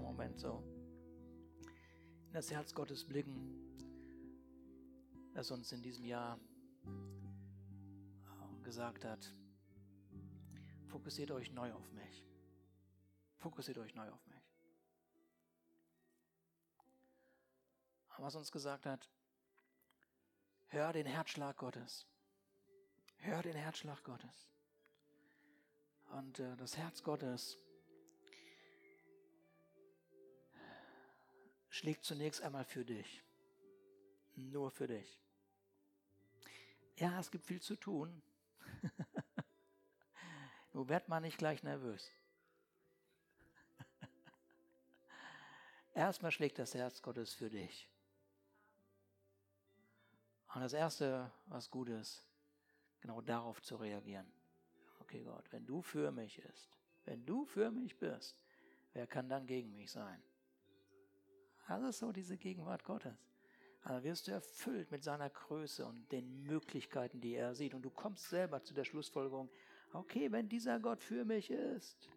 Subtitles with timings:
[0.00, 0.62] mal einen Moment so
[2.26, 3.54] in das Herz Gottes blicken,
[5.34, 6.38] das uns in diesem Jahr
[6.84, 9.32] äh, gesagt hat,
[10.86, 12.24] fokussiert euch neu auf mich.
[13.38, 14.38] Fokussiert euch neu auf mich.
[18.18, 19.08] Was uns gesagt hat,
[20.66, 22.06] hör den Herzschlag Gottes.
[23.18, 24.50] Hör den Herzschlag Gottes.
[26.10, 27.58] Und äh, das Herz Gottes
[31.68, 33.22] schlägt zunächst einmal für dich.
[34.34, 35.20] Nur für dich.
[36.96, 38.22] Ja, es gibt viel zu tun.
[40.72, 42.10] Nur werd mal nicht gleich nervös.
[45.94, 47.88] Erstmal schlägt das Herz Gottes für dich.
[50.54, 52.26] Und das Erste, was gut ist,
[53.00, 54.30] genau darauf zu reagieren.
[55.00, 56.68] Okay, Gott, wenn du für mich bist,
[57.04, 58.36] wenn du für mich bist,
[58.92, 60.22] wer kann dann gegen mich sein?
[61.68, 63.28] Das ist so diese Gegenwart Gottes.
[63.82, 67.74] Also wirst du erfüllt mit seiner Größe und den Möglichkeiten, die er sieht.
[67.74, 69.50] Und du kommst selber zu der Schlussfolgerung,
[69.92, 72.08] okay, wenn dieser Gott für mich ist,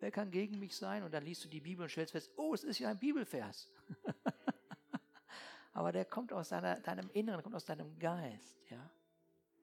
[0.00, 1.04] wer kann gegen mich sein?
[1.04, 3.70] Und dann liest du die Bibel und stellst fest, oh, es ist ja ein Bibelvers.
[5.72, 8.90] Aber der kommt aus deiner, deinem Inneren, kommt aus deinem Geist, ja.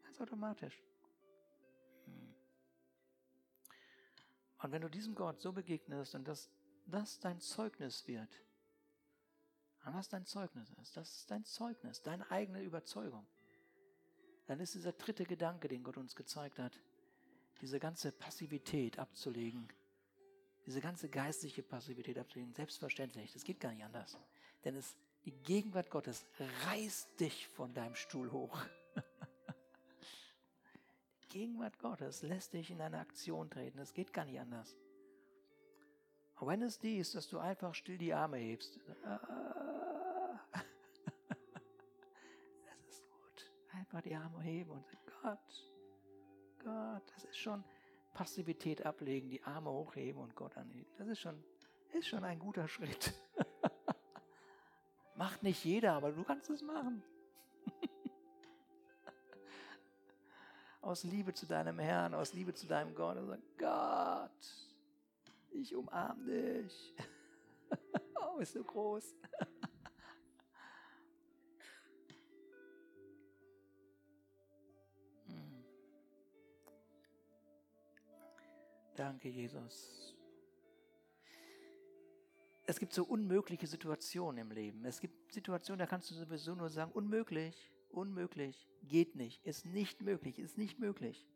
[0.04, 0.82] Ganz automatisch.
[2.06, 2.34] Hm.
[4.62, 6.50] Und wenn du diesem Gott so begegnest und das,
[6.86, 8.30] das dein Zeugnis wird,
[9.86, 13.26] und was dein Zeugnis ist, das ist dein Zeugnis, deine eigene Überzeugung.
[14.48, 16.80] Dann ist dieser dritte Gedanke, den Gott uns gezeigt hat,
[17.62, 19.68] diese ganze Passivität abzulegen,
[20.66, 24.18] diese ganze geistliche Passivität abzulegen, selbstverständlich, das geht gar nicht anders.
[24.64, 24.96] Denn es,
[25.26, 26.26] die Gegenwart Gottes
[26.66, 28.58] reißt dich von deinem Stuhl hoch.
[31.24, 34.76] die Gegenwart Gottes lässt dich in eine Aktion treten, das geht gar nicht anders.
[36.36, 38.80] Und wenn es die ist, dass du einfach still die Arme hebst,
[43.94, 45.72] einfach die Arme heben und sagen, Gott,
[46.64, 47.64] Gott, das ist schon
[48.14, 50.92] Passivität ablegen, die Arme hochheben und Gott anheben.
[50.98, 51.44] Das ist schon,
[51.92, 53.14] ist schon ein guter Schritt.
[55.16, 57.04] Macht nicht jeder, aber du kannst es machen.
[60.82, 63.18] aus Liebe zu deinem Herrn, aus Liebe zu deinem Gott.
[63.18, 64.32] Und Gott,
[65.52, 66.96] ich umarme dich.
[68.36, 69.14] oh, ist so groß.
[79.04, 80.16] Danke, Jesus.
[82.66, 84.86] Es gibt so unmögliche Situationen im Leben.
[84.86, 90.02] Es gibt Situationen, da kannst du sowieso nur sagen, unmöglich, unmöglich, geht nicht, ist nicht
[90.02, 91.28] möglich, ist nicht möglich.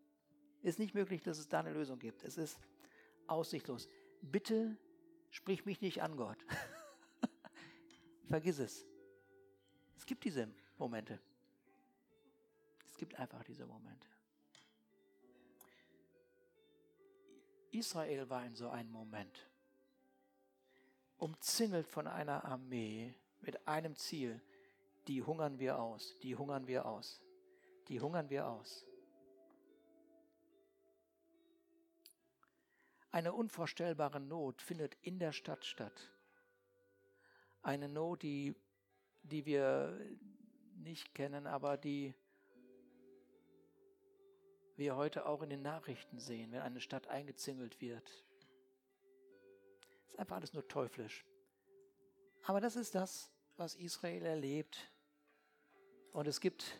[0.61, 2.23] Ist nicht möglich, dass es da eine Lösung gibt.
[2.23, 2.57] Es ist
[3.27, 3.89] aussichtlos.
[4.21, 4.77] Bitte
[5.29, 6.37] sprich mich nicht an, Gott.
[8.29, 8.85] Vergiss es.
[9.97, 10.47] Es gibt diese
[10.77, 11.19] Momente.
[12.85, 14.07] Es gibt einfach diese Momente.
[17.77, 19.47] Israel war in so einem Moment.
[21.17, 24.41] Umzingelt von einer Armee mit einem Ziel,
[25.07, 27.21] die hungern wir aus, die hungern wir aus,
[27.87, 28.85] die hungern wir aus.
[33.11, 36.11] Eine unvorstellbare Not findet in der Stadt statt.
[37.61, 38.55] Eine Not, die,
[39.23, 39.99] die wir
[40.75, 42.13] nicht kennen, aber die
[44.77, 48.09] wir heute auch in den Nachrichten sehen, wenn eine Stadt eingezingelt wird.
[50.07, 51.25] Ist einfach alles nur teuflisch.
[52.43, 54.91] Aber das ist das, was Israel erlebt.
[56.13, 56.79] Und es gibt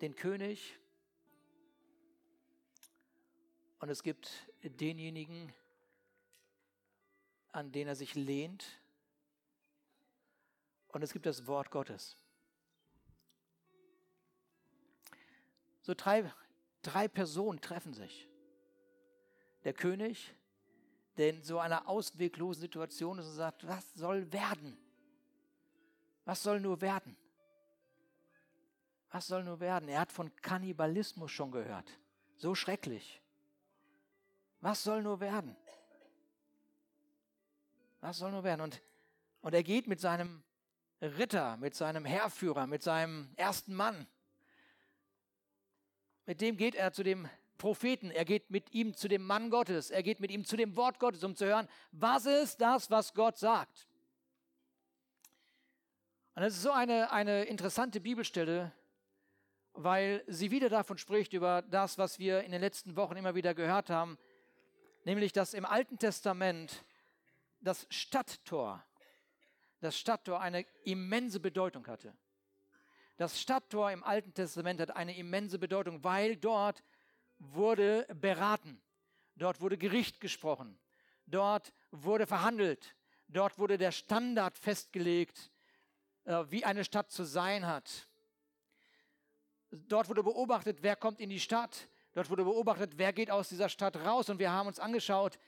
[0.00, 0.78] den König
[3.78, 5.52] und es gibt denjenigen,
[7.52, 8.80] an den er sich lehnt.
[10.88, 12.16] Und es gibt das Wort Gottes.
[15.82, 16.30] So drei
[16.88, 18.26] Drei Personen treffen sich.
[19.64, 20.34] Der König,
[21.18, 24.78] der in so einer ausweglosen Situation ist und sagt, was soll werden?
[26.24, 27.14] Was soll nur werden?
[29.10, 29.90] Was soll nur werden?
[29.90, 31.90] Er hat von Kannibalismus schon gehört.
[32.38, 33.20] So schrecklich.
[34.62, 35.56] Was soll nur werden?
[38.00, 38.62] Was soll nur werden?
[38.62, 38.82] Und,
[39.42, 40.42] und er geht mit seinem
[41.02, 44.06] Ritter, mit seinem Heerführer, mit seinem ersten Mann
[46.28, 47.26] mit dem geht er zu dem
[47.56, 50.76] Propheten, er geht mit ihm zu dem Mann Gottes, er geht mit ihm zu dem
[50.76, 53.88] Wort Gottes, um zu hören, was ist das, was Gott sagt.
[56.34, 58.72] Und das ist so eine, eine interessante Bibelstelle,
[59.72, 63.54] weil sie wieder davon spricht, über das, was wir in den letzten Wochen immer wieder
[63.54, 64.18] gehört haben,
[65.04, 66.84] nämlich dass im Alten Testament
[67.60, 68.84] das Stadttor,
[69.80, 72.12] das Stadttor eine immense Bedeutung hatte.
[73.18, 76.84] Das Stadttor im Alten Testament hat eine immense Bedeutung, weil dort
[77.40, 78.80] wurde beraten,
[79.34, 80.78] dort wurde Gericht gesprochen,
[81.26, 82.94] dort wurde verhandelt,
[83.26, 85.50] dort wurde der Standard festgelegt,
[86.26, 88.06] äh, wie eine Stadt zu sein hat.
[89.72, 93.68] Dort wurde beobachtet, wer kommt in die Stadt, dort wurde beobachtet, wer geht aus dieser
[93.68, 94.30] Stadt raus.
[94.30, 95.40] Und wir haben uns angeschaut,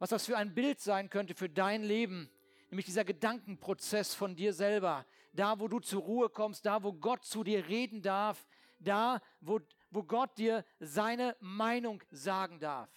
[0.00, 2.28] was das für ein Bild sein könnte für dein Leben,
[2.70, 7.24] nämlich dieser Gedankenprozess von dir selber, da wo du zur Ruhe kommst, da wo Gott
[7.24, 8.46] zu dir reden darf,
[8.78, 9.60] da wo,
[9.90, 12.90] wo Gott dir seine Meinung sagen darf.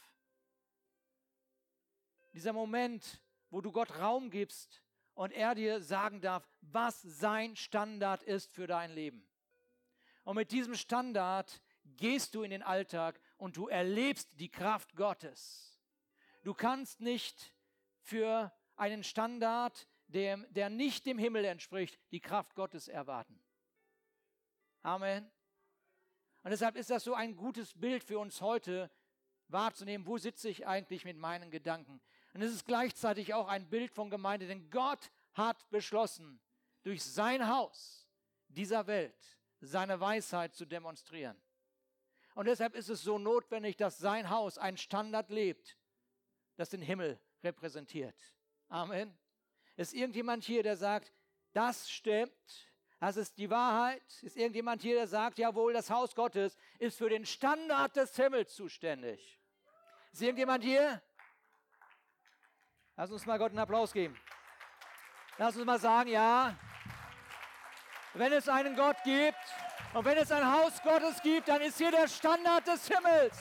[2.34, 4.84] Dieser Moment, wo du Gott Raum gibst
[5.16, 9.28] und er dir sagen darf, was sein Standard ist für dein Leben.
[10.24, 11.62] Und mit diesem Standard
[11.96, 15.80] gehst du in den Alltag und du erlebst die Kraft Gottes.
[16.44, 17.56] Du kannst nicht
[18.02, 23.40] für einen Standard, der, der nicht dem Himmel entspricht, die Kraft Gottes erwarten.
[24.84, 25.30] Amen.
[26.44, 28.90] Und deshalb ist das so ein gutes Bild für uns heute
[29.50, 32.02] wahrzunehmen, wo sitze ich eigentlich mit meinen Gedanken.
[32.34, 36.40] Und es ist gleichzeitig auch ein Bild von Gemeinde, denn Gott hat beschlossen,
[36.84, 38.08] durch sein Haus
[38.48, 41.38] dieser Welt seine Weisheit zu demonstrieren.
[42.36, 45.78] Und deshalb ist es so notwendig, dass sein Haus einen Standard lebt,
[46.56, 48.16] das den Himmel repräsentiert.
[48.70, 49.18] Amen.
[49.78, 51.14] Ist irgendjemand hier, der sagt,
[51.54, 52.34] das stimmt,
[53.00, 54.04] das ist die Wahrheit?
[54.24, 58.56] Ist irgendjemand hier, der sagt, jawohl, das Haus Gottes ist für den Standard des Himmels
[58.56, 59.40] zuständig?
[60.12, 61.02] Ist irgendjemand hier?
[62.96, 64.20] Lass uns mal Gott einen Applaus geben.
[65.38, 66.58] Lass uns mal sagen, ja,
[68.16, 69.38] wenn es einen Gott gibt
[69.94, 73.38] und wenn es ein Haus Gottes gibt, dann ist hier der Standard des Himmels.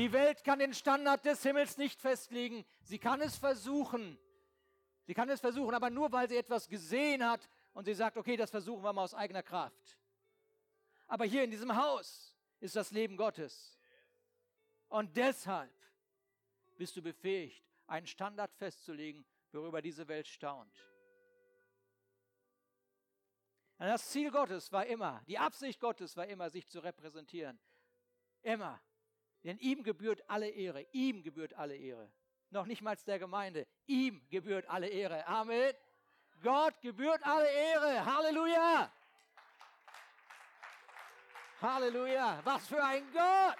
[0.00, 2.64] Die Welt kann den Standard des Himmels nicht festlegen.
[2.80, 4.18] Sie kann es versuchen.
[5.02, 8.34] Sie kann es versuchen, aber nur weil sie etwas gesehen hat und sie sagt, okay,
[8.34, 9.98] das versuchen wir mal aus eigener Kraft.
[11.06, 13.78] Aber hier in diesem Haus ist das Leben Gottes.
[14.88, 15.76] Und deshalb
[16.78, 20.74] bist du befähigt, einen Standard festzulegen, worüber diese Welt staunt.
[23.76, 27.60] Das Ziel Gottes war immer, die Absicht Gottes war immer, sich zu repräsentieren.
[28.40, 28.80] Immer.
[29.44, 30.86] Denn ihm gebührt alle Ehre.
[30.92, 32.10] Ihm gebührt alle Ehre.
[32.50, 33.66] Noch nicht mal der Gemeinde.
[33.86, 35.26] Ihm gebührt alle Ehre.
[35.26, 35.72] Amen.
[36.42, 38.04] Gott gebührt alle Ehre.
[38.04, 38.92] Halleluja.
[41.60, 42.40] Halleluja.
[42.44, 43.56] Was für ein Gott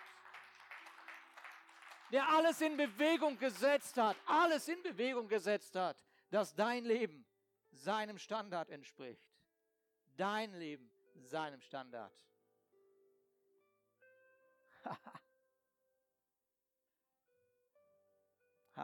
[2.10, 7.24] der alles in Bewegung gesetzt hat, alles in Bewegung gesetzt hat, dass dein Leben
[7.70, 9.24] seinem Standard entspricht.
[10.16, 10.90] Dein Leben
[11.22, 12.12] seinem Standard.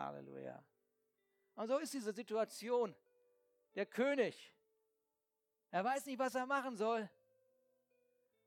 [0.05, 0.65] Halleluja.
[1.55, 2.95] Und so ist diese Situation.
[3.75, 4.55] Der König,
[5.71, 7.09] er weiß nicht, was er machen soll.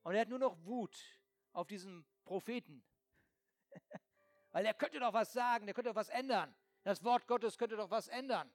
[0.04, 0.98] Und er hat nur noch Wut
[1.54, 2.84] auf diesen Propheten.
[4.52, 6.56] Weil er könnte doch was sagen, der könnte doch was ändern.
[6.84, 8.52] Das Wort Gottes könnte doch was ändern.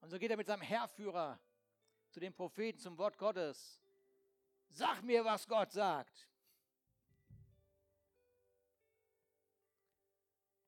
[0.00, 1.38] Und so geht er mit seinem Herrführer
[2.10, 3.80] zu dem Propheten, zum Wort Gottes.
[4.68, 6.28] Sag mir, was Gott sagt.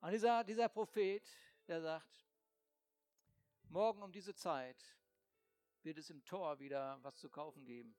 [0.05, 1.27] Und dieser, dieser Prophet,
[1.67, 2.27] der sagt,
[3.71, 4.77] morgen um diese Zeit
[5.83, 7.97] wird es im Tor wieder was zu kaufen geben.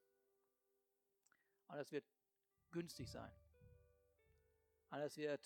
[1.65, 2.05] Und es wird
[2.69, 3.35] günstig sein.
[4.91, 5.43] Alles wird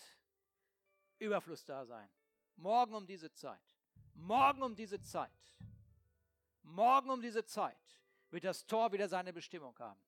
[1.17, 2.10] Überfluss da sein.
[2.57, 3.77] Morgen um diese Zeit.
[4.15, 5.55] Morgen um diese Zeit.
[6.62, 10.01] Morgen um diese Zeit wird das Tor wieder seine Bestimmung haben.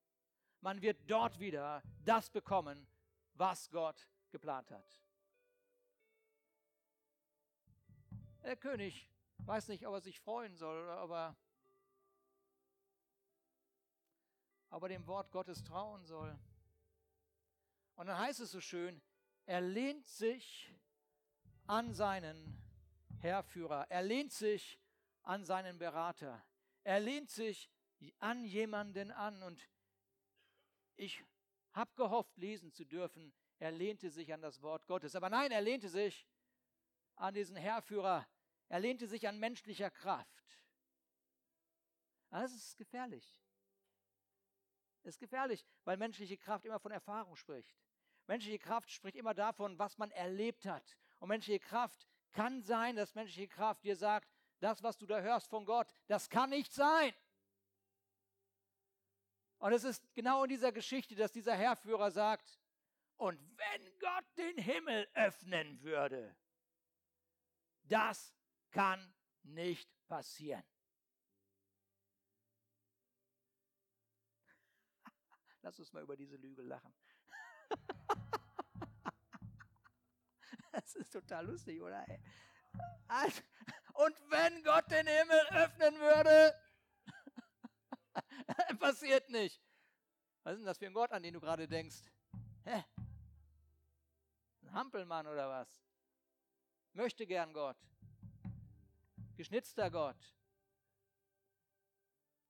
[0.59, 2.85] Man wird dort wieder das bekommen,
[3.35, 5.01] was Gott geplant hat.
[8.43, 9.07] Der König.
[9.45, 11.36] Weiß nicht, ob er sich freuen soll oder ob er,
[14.69, 16.38] ob er dem Wort Gottes trauen soll.
[17.95, 19.01] Und dann heißt es so schön,
[19.45, 20.74] er lehnt sich
[21.67, 22.62] an seinen
[23.19, 24.79] Herrführer, er lehnt sich
[25.24, 26.43] an seinen Berater,
[26.83, 27.69] er lehnt sich
[28.19, 29.43] an jemanden an.
[29.43, 29.69] Und
[30.95, 31.24] ich
[31.74, 35.15] habe gehofft, lesen zu dürfen, er lehnte sich an das Wort Gottes.
[35.15, 36.27] Aber nein, er lehnte sich
[37.21, 38.27] an diesen Herrführer,
[38.67, 40.59] er lehnte sich an menschlicher Kraft.
[42.29, 43.39] Das ist gefährlich.
[45.03, 47.75] Das ist gefährlich, weil menschliche Kraft immer von Erfahrung spricht.
[48.27, 50.97] Menschliche Kraft spricht immer davon, was man erlebt hat.
[51.19, 55.49] Und menschliche Kraft kann sein, dass menschliche Kraft dir sagt, das, was du da hörst
[55.49, 57.13] von Gott, das kann nicht sein.
[59.57, 62.59] Und es ist genau in dieser Geschichte, dass dieser Herrführer sagt,
[63.17, 66.35] Und wenn Gott den Himmel öffnen würde,
[67.91, 68.33] das
[68.71, 70.63] kann nicht passieren.
[75.62, 76.93] Lass uns mal über diese Lüge lachen.
[80.74, 82.05] Das ist total lustig, oder?
[83.93, 86.55] Und wenn Gott den Himmel öffnen würde,
[88.79, 89.62] passiert nicht.
[90.43, 92.03] Was ist denn das für ein Gott, an den du gerade denkst?
[92.63, 92.86] Hä?
[94.62, 95.90] Ein Hampelmann oder was?
[96.93, 97.77] Möchte gern Gott.
[99.36, 100.36] Geschnitzter Gott.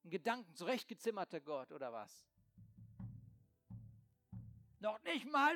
[0.03, 2.25] Ein Gedanken zurechtgezimmerter Gott oder was?
[4.79, 5.55] Noch nicht mal,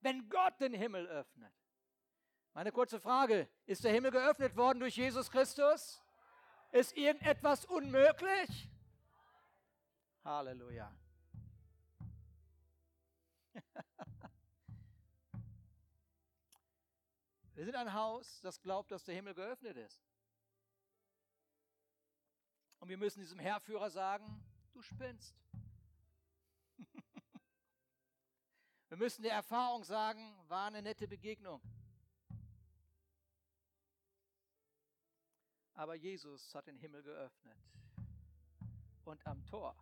[0.00, 1.54] wenn Gott den Himmel öffnet.
[2.54, 6.02] Meine kurze Frage, ist der Himmel geöffnet worden durch Jesus Christus?
[6.72, 8.68] Ist irgendetwas unmöglich?
[10.24, 10.92] Halleluja.
[17.54, 20.04] Wir sind ein Haus, das glaubt, dass der Himmel geöffnet ist.
[22.80, 25.36] Und wir müssen diesem Herrführer sagen, du spinnst.
[28.88, 31.62] wir müssen der Erfahrung sagen, war eine nette Begegnung.
[35.74, 37.58] Aber Jesus hat den Himmel geöffnet.
[39.04, 39.76] Und am Tor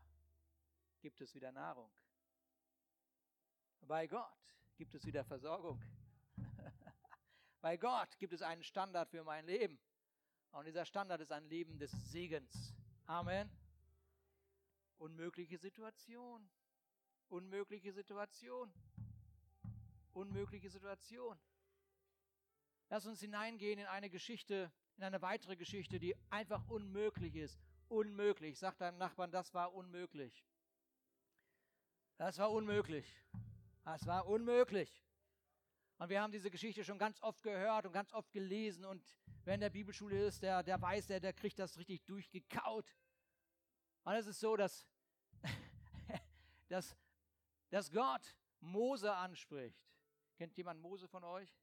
[1.00, 1.90] gibt es wieder Nahrung.
[3.80, 5.82] Bei Gott gibt es wieder Versorgung.
[7.62, 9.78] Bei Gott gibt es einen Standard für mein Leben.
[10.50, 12.74] Und dieser Standard ist ein Leben des Segens.
[13.06, 13.48] Amen.
[14.98, 16.50] Unmögliche Situation.
[17.28, 18.74] Unmögliche Situation.
[20.12, 21.38] Unmögliche Situation.
[22.88, 27.60] Lass uns hineingehen in eine Geschichte, in eine weitere Geschichte, die einfach unmöglich ist.
[27.88, 28.58] Unmöglich.
[28.58, 30.44] Sag deinem Nachbarn, das war unmöglich.
[32.16, 33.06] Das war unmöglich.
[33.84, 35.00] Das war unmöglich.
[35.98, 38.84] Und wir haben diese Geschichte schon ganz oft gehört und ganz oft gelesen.
[38.84, 39.04] Und
[39.44, 42.96] wer in der Bibelschule ist, der, der weiß, der, der kriegt das richtig durchgekaut.
[44.04, 44.86] Und es ist so, dass,
[46.68, 46.96] dass,
[47.70, 49.80] dass Gott Mose anspricht.
[50.36, 51.56] Kennt jemand Mose von euch?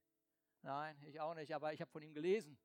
[0.62, 2.58] Nein, ich auch nicht, aber ich habe von ihm gelesen.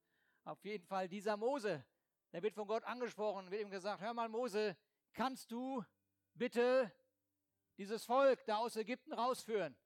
[0.44, 1.84] Auf jeden Fall dieser Mose,
[2.32, 4.76] der wird von Gott angesprochen, wird ihm gesagt, hör mal Mose,
[5.12, 5.84] kannst du
[6.34, 6.92] bitte
[7.78, 9.76] dieses Volk da aus Ägypten rausführen?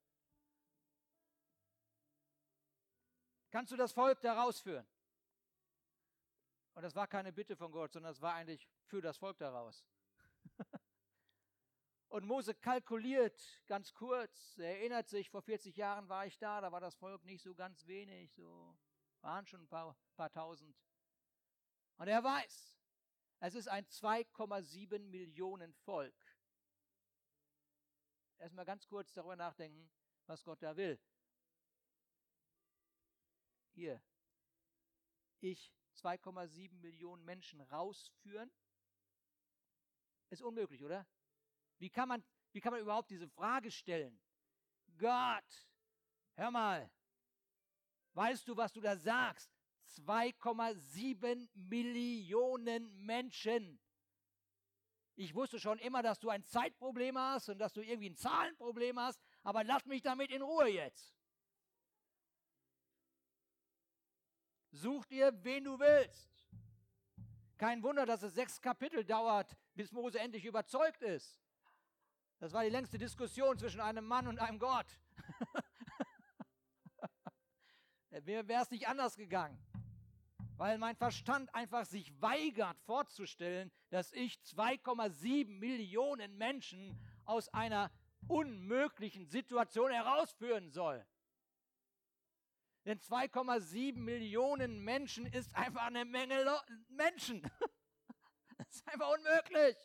[3.50, 4.86] Kannst du das Volk da rausführen?
[6.74, 9.84] Und das war keine Bitte von Gott, sondern das war eigentlich für das Volk daraus.
[12.08, 16.72] Und Mose kalkuliert ganz kurz, er erinnert sich, vor 40 Jahren war ich da, da
[16.72, 18.78] war das Volk nicht so ganz wenig, so
[19.20, 20.74] waren schon ein paar, paar tausend.
[21.96, 22.78] Und er weiß,
[23.40, 26.14] es ist ein 2,7 Millionen Volk.
[28.38, 29.90] Erstmal ganz kurz darüber nachdenken,
[30.26, 30.98] was Gott da will
[33.78, 34.02] hier,
[35.40, 38.50] ich 2,7 Millionen Menschen rausführen?
[40.30, 41.06] Ist unmöglich, oder?
[41.78, 44.20] Wie kann man, wie kann man überhaupt diese Frage stellen?
[44.98, 45.70] Gott,
[46.34, 46.90] hör mal,
[48.14, 49.48] weißt du, was du da sagst?
[50.00, 53.80] 2,7 Millionen Menschen.
[55.14, 58.98] Ich wusste schon immer, dass du ein Zeitproblem hast und dass du irgendwie ein Zahlenproblem
[58.98, 61.17] hast, aber lass mich damit in Ruhe jetzt.
[64.70, 66.28] Such dir, wen du willst.
[67.56, 71.40] Kein Wunder, dass es sechs Kapitel dauert, bis Mose endlich überzeugt ist.
[72.38, 74.86] Das war die längste Diskussion zwischen einem Mann und einem Gott.
[78.10, 79.58] Wäre es nicht anders gegangen.
[80.56, 87.90] Weil mein Verstand einfach sich weigert vorzustellen, dass ich 2,7 Millionen Menschen aus einer
[88.26, 91.04] unmöglichen Situation herausführen soll.
[92.88, 97.42] Denn 2,7 Millionen Menschen ist einfach eine Menge Le Menschen.
[98.56, 99.76] das ist einfach unmöglich.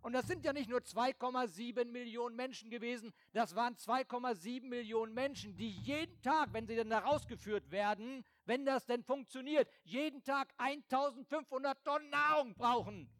[0.00, 5.54] Und das sind ja nicht nur 2,7 Millionen Menschen gewesen, das waren 2,7 Millionen Menschen,
[5.58, 10.54] die jeden Tag, wenn sie dann da rausgeführt werden, wenn das denn funktioniert, jeden Tag
[10.56, 13.10] 1500 Tonnen Nahrung brauchen.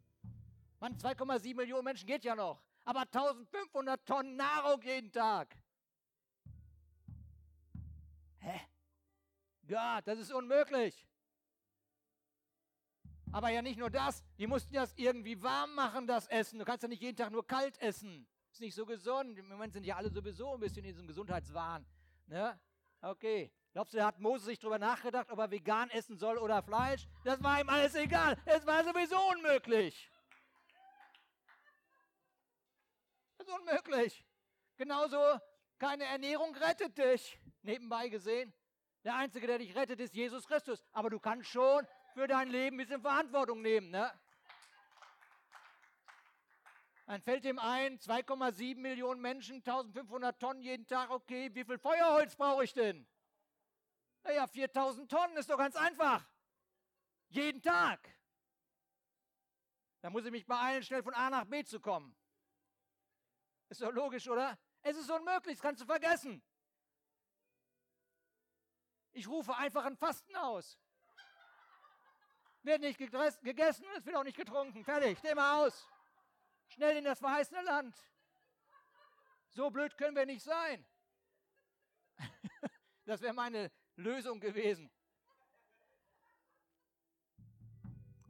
[0.80, 5.54] Man, 2,7 Millionen Menschen geht ja noch, aber 1500 Tonnen Nahrung jeden Tag.
[8.44, 8.60] Hä?
[9.66, 11.06] Gott, das ist unmöglich.
[13.32, 16.58] Aber ja nicht nur das, die mussten das irgendwie warm machen, das Essen.
[16.58, 18.28] Du kannst ja nicht jeden Tag nur kalt essen.
[18.52, 19.38] Ist nicht so gesund.
[19.38, 21.86] Im Moment sind ja alle sowieso ein bisschen in diesem Gesundheitswahn.
[22.26, 22.60] Ne?
[23.00, 23.50] Okay.
[23.72, 27.08] Glaubst du, da hat Mose sich darüber nachgedacht, ob er vegan essen soll oder Fleisch?
[27.24, 28.40] Das war ihm alles egal.
[28.44, 30.10] Es war sowieso unmöglich.
[33.38, 34.24] Das ist unmöglich.
[34.76, 35.40] Genauso
[35.84, 38.54] Keine Ernährung rettet dich, nebenbei gesehen.
[39.04, 40.82] Der Einzige, der dich rettet, ist Jesus Christus.
[40.92, 43.90] Aber du kannst schon für dein Leben ein bisschen Verantwortung nehmen.
[43.90, 44.10] Ne?
[47.04, 52.34] Dann fällt ihm ein, 2,7 Millionen Menschen, 1500 Tonnen jeden Tag, okay, wie viel Feuerholz
[52.34, 53.06] brauche ich denn?
[54.22, 56.26] Naja, 4000 Tonnen ist doch ganz einfach.
[57.28, 58.08] Jeden Tag.
[60.00, 62.16] Da muss ich mich beeilen, schnell von A nach B zu kommen.
[63.68, 64.58] Ist doch logisch, oder?
[64.86, 66.42] Es ist unmöglich, das kannst du vergessen.
[69.12, 70.78] Ich rufe einfach ein Fasten aus.
[72.62, 74.84] Wird nicht gegessen es wird auch nicht getrunken.
[74.84, 75.88] Fertig, steh mal aus.
[76.68, 77.96] Schnell in das verheißene Land.
[79.48, 80.84] So blöd können wir nicht sein.
[83.06, 84.90] Das wäre meine Lösung gewesen.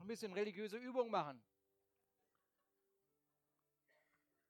[0.01, 1.41] Ein bisschen religiöse Übung machen,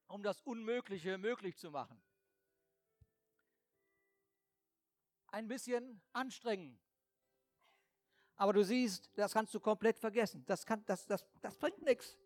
[0.09, 2.01] um das Unmögliche möglich zu machen.
[5.29, 6.79] Ein bisschen anstrengen.
[8.37, 10.45] Aber du siehst, das kannst du komplett vergessen.
[10.47, 12.19] Das, kann, das, das, das bringt nichts,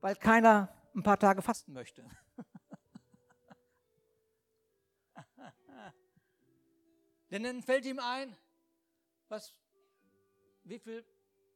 [0.00, 2.08] weil keiner ein paar Tage fasten möchte.
[7.30, 8.36] Denn dann fällt ihm ein,
[9.28, 9.56] was,
[10.64, 11.02] wie viel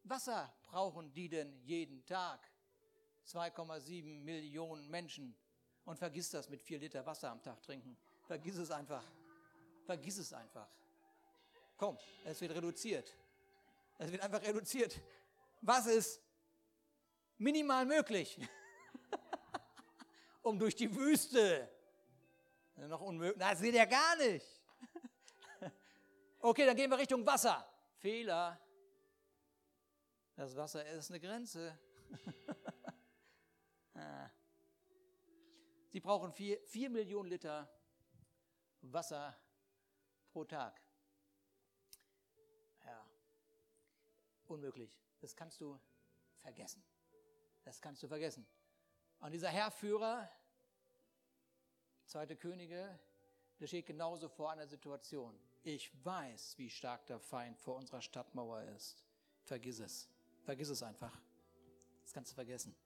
[0.05, 2.41] Wasser brauchen die denn jeden Tag?
[3.27, 5.37] 2,7 Millionen Menschen.
[5.87, 7.97] Und vergiss das mit vier Liter Wasser am Tag trinken.
[8.27, 9.05] Vergiss es einfach.
[9.85, 10.69] Vergiss es einfach.
[11.77, 13.17] Komm, es wird reduziert.
[13.99, 15.01] Es wird einfach reduziert.
[15.63, 16.21] Was ist
[17.39, 18.39] minimal möglich?
[20.43, 21.71] um durch die Wüste.
[22.77, 23.39] Noch unmöglich.
[23.39, 24.45] Das geht ja gar nicht.
[26.41, 27.67] Okay, dann gehen wir Richtung Wasser.
[27.99, 28.61] Fehler.
[30.37, 31.79] Das Wasser ist eine Grenze.
[35.97, 37.67] Sie brauchen vier, vier Millionen Liter
[38.83, 39.35] Wasser
[40.31, 40.79] pro Tag.
[42.85, 43.07] Ja,
[44.45, 45.01] unmöglich.
[45.21, 45.81] Das kannst du
[46.43, 46.85] vergessen.
[47.65, 48.47] Das kannst du vergessen.
[49.21, 50.31] Und dieser Herrführer,
[52.05, 53.01] zweite Könige,
[53.59, 55.41] der steht genauso vor einer Situation.
[55.63, 59.03] Ich weiß, wie stark der Feind vor unserer Stadtmauer ist.
[59.45, 60.11] Vergiss es.
[60.43, 61.19] Vergiss es einfach.
[62.03, 62.77] Das kannst du vergessen.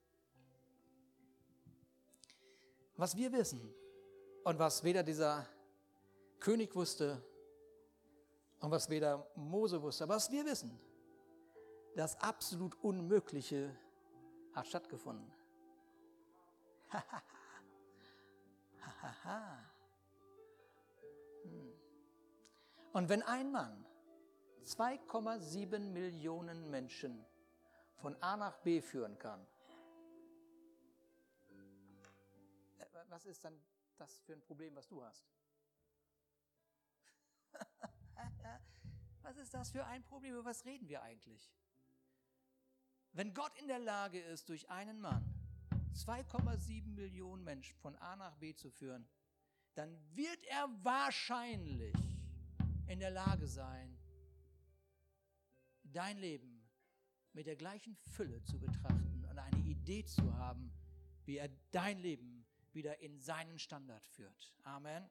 [3.01, 3.73] Was wir wissen
[4.43, 5.47] und was weder dieser
[6.39, 7.19] König wusste
[8.59, 10.79] und was weder Mose wusste, aber was wir wissen,
[11.95, 13.75] das absolut Unmögliche
[14.53, 15.33] hat stattgefunden.
[21.41, 21.73] hm.
[22.93, 23.83] Und wenn ein Mann
[24.63, 27.25] 2,7 Millionen Menschen
[27.95, 29.43] von A nach B führen kann,
[33.11, 33.61] was ist dann
[33.97, 35.29] das für ein Problem, was du hast?
[39.21, 40.33] was ist das für ein Problem?
[40.33, 41.53] Über was reden wir eigentlich?
[43.11, 45.25] Wenn Gott in der Lage ist, durch einen Mann
[45.93, 49.05] 2,7 Millionen Menschen von A nach B zu führen,
[49.75, 51.95] dann wird er wahrscheinlich
[52.87, 53.97] in der Lage sein,
[55.83, 56.69] dein Leben
[57.33, 60.71] mit der gleichen Fülle zu betrachten und eine Idee zu haben,
[61.25, 62.30] wie er dein Leben
[62.73, 64.53] wieder in seinen Standard führt.
[64.63, 65.09] Amen.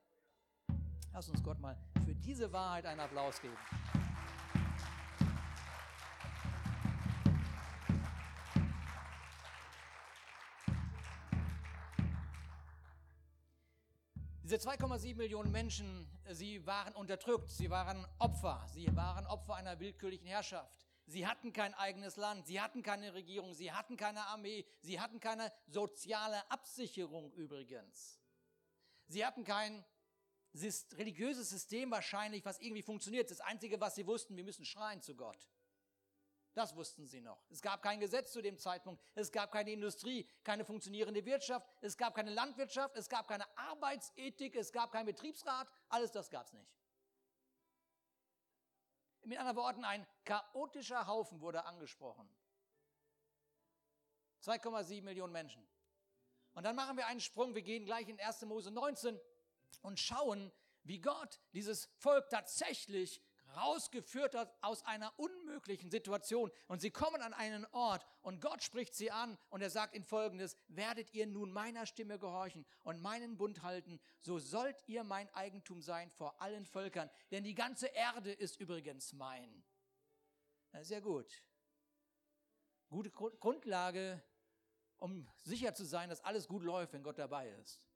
[1.12, 3.56] Lass uns Gott mal für diese Wahrheit einen Applaus geben.
[14.50, 20.26] Diese 2,7 Millionen Menschen, sie waren unterdrückt, sie waren Opfer, sie waren Opfer einer willkürlichen
[20.26, 20.89] Herrschaft.
[21.10, 25.18] Sie hatten kein eigenes Land, sie hatten keine Regierung, sie hatten keine Armee, sie hatten
[25.18, 28.20] keine soziale Absicherung übrigens.
[29.08, 29.84] Sie hatten kein
[30.54, 33.28] religiöses System wahrscheinlich, was irgendwie funktioniert.
[33.28, 35.50] Das Einzige, was sie wussten, wir müssen schreien zu Gott.
[36.54, 37.42] Das wussten sie noch.
[37.50, 39.02] Es gab kein Gesetz zu dem Zeitpunkt.
[39.16, 41.68] Es gab keine Industrie, keine funktionierende Wirtschaft.
[41.80, 42.96] Es gab keine Landwirtschaft.
[42.96, 44.54] Es gab keine Arbeitsethik.
[44.54, 45.68] Es gab keinen Betriebsrat.
[45.88, 46.79] Alles das gab es nicht.
[49.22, 52.28] Mit anderen Worten, ein chaotischer Haufen wurde angesprochen.
[54.42, 55.66] 2,7 Millionen Menschen.
[56.54, 57.54] Und dann machen wir einen Sprung.
[57.54, 58.42] Wir gehen gleich in 1.
[58.42, 59.20] Mose 19
[59.83, 60.50] und schauen,
[60.83, 63.22] wie Gott dieses Volk tatsächlich
[63.56, 66.50] rausgeführt hat aus einer unmöglichen Situation.
[66.68, 70.04] Und sie kommen an einen Ort und Gott spricht sie an und er sagt ihnen
[70.04, 75.32] folgendes, werdet ihr nun meiner Stimme gehorchen und meinen Bund halten, so sollt ihr mein
[75.34, 79.64] Eigentum sein vor allen Völkern, denn die ganze Erde ist übrigens mein.
[80.72, 81.42] Ist ja gut.
[82.88, 84.22] Gute Grundlage,
[84.98, 87.89] um sicher zu sein, dass alles gut läuft, wenn Gott dabei ist.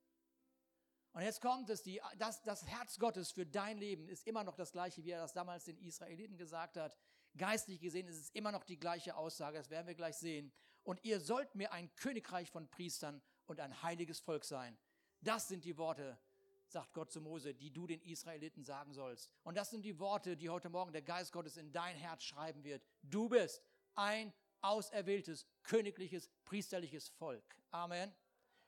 [1.14, 4.56] Und jetzt kommt es, die, das, das Herz Gottes für dein Leben ist immer noch
[4.56, 6.96] das gleiche, wie er das damals den Israeliten gesagt hat.
[7.36, 10.52] Geistlich gesehen ist es immer noch die gleiche Aussage, das werden wir gleich sehen.
[10.82, 14.76] Und ihr sollt mir ein Königreich von Priestern und ein heiliges Volk sein.
[15.20, 16.18] Das sind die Worte,
[16.66, 19.30] sagt Gott zu Mose, die du den Israeliten sagen sollst.
[19.44, 22.64] Und das sind die Worte, die heute Morgen der Geist Gottes in dein Herz schreiben
[22.64, 22.84] wird.
[23.02, 23.62] Du bist
[23.94, 27.44] ein auserwähltes, königliches, priesterliches Volk.
[27.70, 28.12] Amen.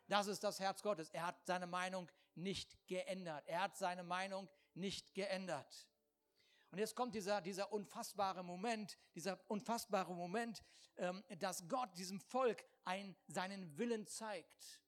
[0.08, 1.10] Das ist das Herz Gottes.
[1.10, 3.46] Er hat seine Meinung nicht geändert.
[3.46, 5.88] Er hat seine Meinung nicht geändert.
[6.70, 10.62] Und jetzt kommt dieser, dieser unfassbare Moment, dieser unfassbare Moment,
[10.96, 14.80] ähm, dass Gott diesem Volk ein, seinen Willen zeigt.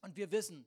[0.00, 0.66] Und wir wissen,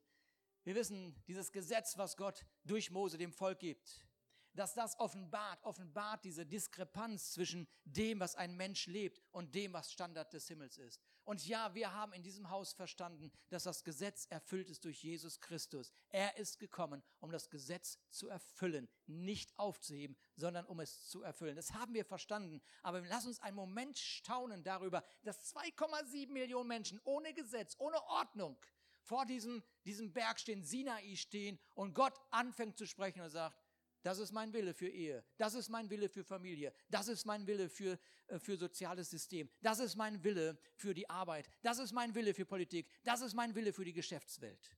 [0.64, 4.06] wir wissen, dieses Gesetz, was Gott durch Mose dem Volk gibt,
[4.54, 9.92] dass das offenbart, offenbart diese Diskrepanz zwischen dem, was ein Mensch lebt und dem, was
[9.92, 11.02] Standard des Himmels ist.
[11.26, 15.40] Und ja, wir haben in diesem Haus verstanden, dass das Gesetz erfüllt ist durch Jesus
[15.40, 15.92] Christus.
[16.10, 21.56] Er ist gekommen, um das Gesetz zu erfüllen, nicht aufzuheben, sondern um es zu erfüllen.
[21.56, 22.62] Das haben wir verstanden.
[22.82, 28.58] Aber lass uns einen Moment staunen darüber, dass 2,7 Millionen Menschen ohne Gesetz, ohne Ordnung
[29.04, 33.58] vor diesem, diesem Berg stehen, Sinai stehen und Gott anfängt zu sprechen und sagt,
[34.04, 35.24] das ist mein Wille für Ehe.
[35.38, 36.74] Das ist mein Wille für Familie.
[36.90, 39.50] Das ist mein Wille für, äh, für soziales System.
[39.62, 41.50] Das ist mein Wille für die Arbeit.
[41.62, 42.88] Das ist mein Wille für Politik.
[43.04, 44.72] Das ist mein Wille für die Geschäftswelt.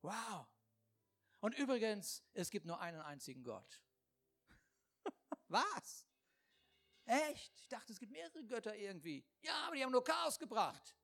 [0.00, 0.46] Wow.
[1.40, 3.82] Und übrigens, es gibt nur einen einzigen Gott.
[5.48, 6.06] Was?
[7.04, 7.60] Echt?
[7.60, 9.22] Ich dachte, es gibt mehrere Götter irgendwie.
[9.42, 10.96] Ja, aber die haben nur Chaos gebracht.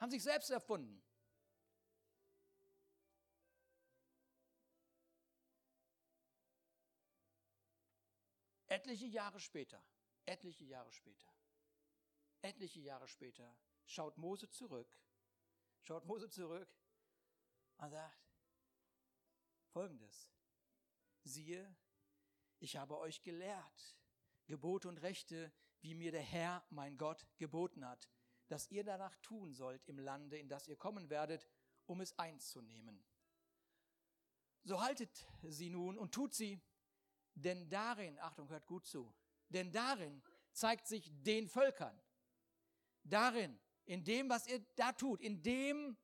[0.00, 1.04] Haben sich selbst erfunden.
[8.68, 9.82] Etliche Jahre später,
[10.26, 11.32] etliche Jahre später,
[12.40, 14.98] etliche Jahre später schaut Mose zurück,
[15.82, 16.68] schaut Mose zurück
[17.78, 18.24] und sagt
[19.68, 20.30] folgendes,
[21.24, 21.76] siehe,
[22.58, 23.96] ich habe euch gelehrt,
[24.46, 28.08] Gebote und Rechte, wie mir der Herr, mein Gott, geboten hat,
[28.48, 31.48] dass ihr danach tun sollt im Lande, in das ihr kommen werdet,
[31.86, 33.04] um es einzunehmen.
[34.62, 36.60] So haltet sie nun und tut sie,
[37.34, 39.12] denn darin, Achtung, hört gut zu,
[39.48, 42.00] denn darin zeigt sich den Völkern,
[43.02, 45.96] darin, in dem, was ihr da tut, in dem,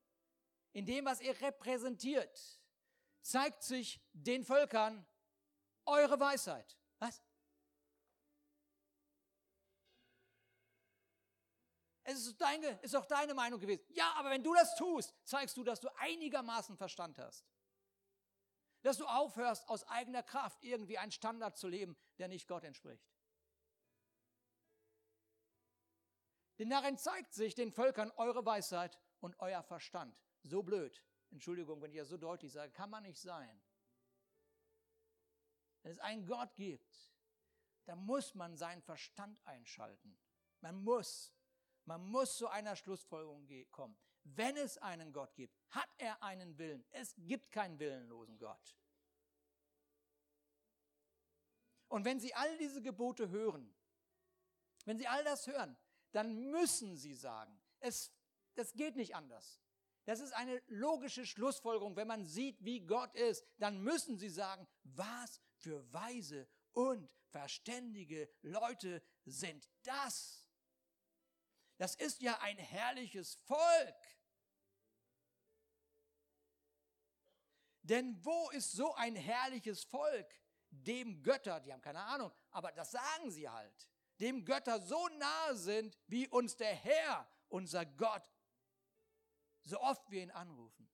[0.73, 2.61] in dem, was ihr repräsentiert,
[3.23, 5.07] zeigt sich den Völkern
[5.87, 6.77] eure Weisheit.
[6.99, 7.23] Was?
[12.03, 13.85] Es ist, deine, ist auch deine Meinung gewesen.
[13.89, 17.45] Ja, aber wenn du das tust, zeigst du, dass du einigermaßen Verstand hast.
[18.83, 23.11] Dass du aufhörst, aus eigener Kraft irgendwie einen Standard zu leben, der nicht Gott entspricht.
[26.59, 30.23] Denn darin zeigt sich den Völkern eure Weisheit und euer Verstand.
[30.43, 33.63] So blöd, Entschuldigung, wenn ich das so deutlich sage, kann man nicht sein.
[35.83, 37.11] Wenn es einen Gott gibt,
[37.87, 40.19] dann muss man seinen Verstand einschalten.
[40.61, 41.33] Man muss.
[41.87, 43.97] Man muss zu einer Schlussfolgerung kommen.
[44.37, 46.85] Wenn es einen Gott gibt, hat er einen Willen.
[46.91, 48.77] Es gibt keinen willenlosen Gott.
[51.89, 53.75] Und wenn Sie all diese Gebote hören,
[54.85, 55.77] wenn Sie all das hören,
[56.13, 58.13] dann müssen Sie sagen, es,
[58.55, 59.61] das geht nicht anders.
[60.05, 61.97] Das ist eine logische Schlussfolgerung.
[61.97, 68.29] Wenn man sieht, wie Gott ist, dann müssen Sie sagen, was für weise und verständige
[68.43, 70.49] Leute sind das?
[71.77, 73.97] Das ist ja ein herrliches Volk.
[77.91, 82.93] Denn wo ist so ein herrliches Volk, dem Götter, die haben keine Ahnung, aber das
[82.93, 83.89] sagen sie halt,
[84.21, 88.31] dem Götter so nahe sind, wie uns der Herr, unser Gott,
[89.65, 90.89] so oft wir ihn anrufen.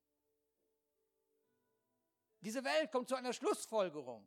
[2.41, 4.27] Diese Welt kommt zu einer Schlussfolgerung.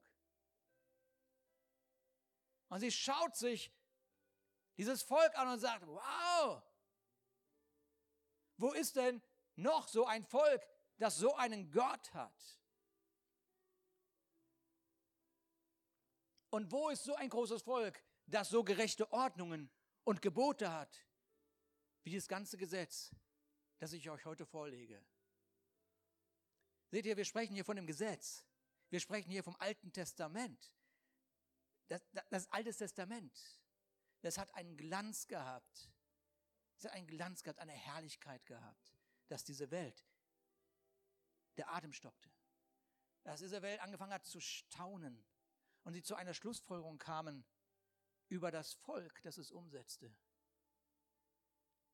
[2.67, 3.73] Und sie schaut sich
[4.77, 6.62] dieses Volk an und sagt, wow,
[8.58, 9.23] wo ist denn
[9.55, 10.67] noch so ein Volk,
[10.99, 12.59] das so einen Gott hat?
[16.50, 19.70] Und wo ist so ein großes Volk, das so gerechte Ordnungen
[20.04, 21.06] und Gebote hat,
[22.04, 23.16] wie das ganze Gesetz,
[23.78, 25.04] das ich euch heute vorlege?
[26.92, 28.46] Seht ihr, wir sprechen hier von dem Gesetz.
[28.90, 30.74] Wir sprechen hier vom Alten Testament.
[31.88, 33.60] Das, das, das Alte Testament
[34.22, 35.90] das hat einen Glanz gehabt.
[36.78, 38.96] Es hat einen Glanz gehabt, eine Herrlichkeit gehabt,
[39.28, 40.06] dass diese Welt,
[41.58, 42.32] der Atem stockte.
[43.24, 45.26] Dass diese Welt angefangen hat zu staunen
[45.84, 47.46] und sie zu einer Schlussfolgerung kamen
[48.28, 50.15] über das Volk, das es umsetzte.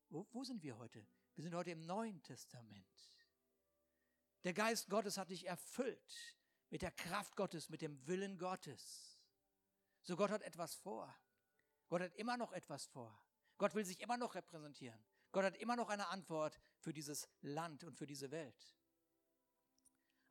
[0.09, 1.05] Wo, wo sind wir heute?
[1.35, 3.13] Wir sind heute im Neuen Testament.
[4.43, 6.37] Der Geist Gottes hat dich erfüllt
[6.69, 9.19] mit der Kraft Gottes, mit dem Willen Gottes.
[10.03, 11.13] So Gott hat etwas vor.
[11.87, 13.19] Gott hat immer noch etwas vor.
[13.57, 15.03] Gott will sich immer noch repräsentieren.
[15.31, 18.75] Gott hat immer noch eine Antwort für dieses Land und für diese Welt.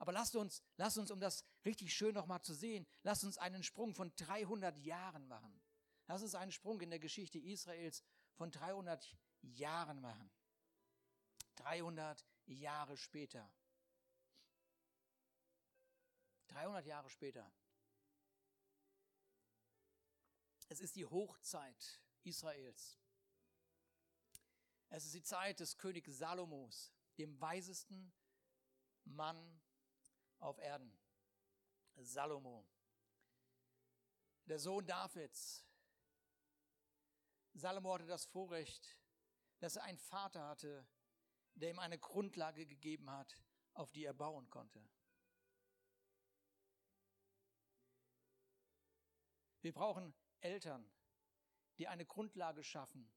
[0.04, 3.62] Aber lasst uns, lasst uns, um das richtig schön nochmal zu sehen, lasst uns einen
[3.62, 5.62] Sprung von 300 Jahren machen.
[6.08, 10.30] Lasst uns einen Sprung in der Geschichte Israels von 300 Jahren machen.
[11.54, 13.50] 300 Jahre später.
[16.48, 17.50] 300 Jahre später.
[20.68, 22.98] Es ist die Hochzeit Israels.
[24.90, 28.12] Es ist die Zeit des Königs Salomos, dem weisesten
[29.04, 29.62] Mann
[30.40, 30.96] auf Erden.
[31.96, 32.66] Salomo,
[34.46, 35.64] der Sohn Davids.
[37.54, 38.98] Salomo hatte das Vorrecht,
[39.60, 40.86] dass er einen Vater hatte,
[41.54, 43.40] der ihm eine Grundlage gegeben hat,
[43.74, 44.84] auf die er bauen konnte.
[49.60, 50.90] Wir brauchen Eltern,
[51.78, 53.10] die eine Grundlage schaffen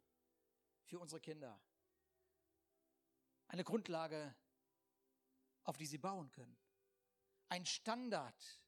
[0.86, 1.60] für unsere Kinder.
[3.48, 4.36] Eine Grundlage,
[5.64, 6.58] auf die sie bauen können.
[7.50, 8.62] Ein Standard,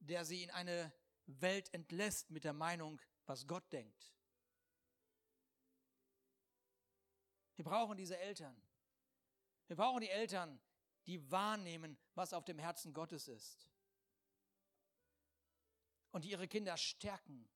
[0.00, 0.92] der sie in eine
[1.26, 4.14] Welt entlässt mit der Meinung, was Gott denkt.
[7.56, 8.60] Wir brauchen diese Eltern.
[9.68, 10.60] Wir brauchen die Eltern,
[11.06, 13.68] die wahrnehmen, was auf dem Herzen Gottes ist.
[16.10, 17.48] Und die ihre Kinder stärken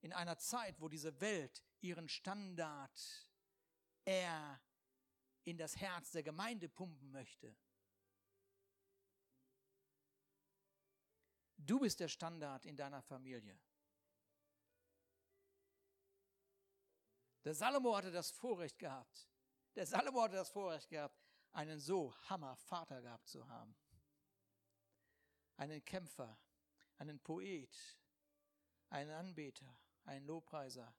[0.00, 3.28] in einer Zeit, wo diese Welt ihren Standard
[4.04, 4.60] eher
[5.44, 7.54] in das Herz der Gemeinde pumpen möchte.
[11.66, 13.58] Du bist der Standard in deiner Familie.
[17.44, 19.28] Der Salomo hatte das Vorrecht gehabt.
[19.74, 21.18] Der Salomo hatte das Vorrecht gehabt,
[21.52, 23.74] einen so Hammer Vater gehabt zu haben.
[25.56, 26.38] Einen Kämpfer,
[26.98, 27.98] einen Poet,
[28.90, 30.94] einen Anbeter, einen Lobpreiser,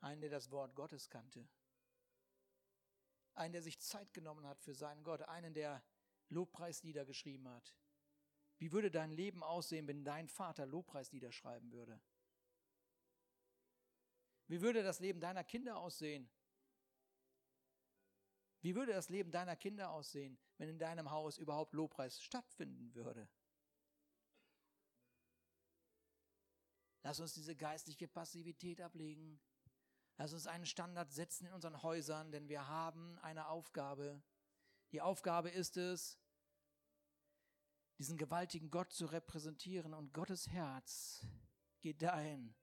[0.00, 1.48] einen, der das Wort Gottes kannte.
[3.34, 5.82] Einen, der sich Zeit genommen hat für seinen Gott, einen, der
[6.28, 7.74] Lobpreislieder geschrieben hat.
[8.58, 12.00] Wie würde dein Leben aussehen, wenn dein Vater Lobpreislieder schreiben würde?
[14.48, 16.30] Wie würde das Leben deiner Kinder aussehen?
[18.62, 23.28] Wie würde das Leben deiner Kinder aussehen, wenn in deinem Haus überhaupt Lobpreis stattfinden würde?
[27.02, 29.40] Lass uns diese geistliche Passivität ablegen.
[30.16, 34.22] Lass uns einen Standard setzen in unseren Häusern, denn wir haben eine Aufgabe.
[34.90, 36.18] Die Aufgabe ist es,
[37.98, 41.26] diesen gewaltigen Gott zu repräsentieren und Gottes Herz
[41.80, 42.54] geht dahin,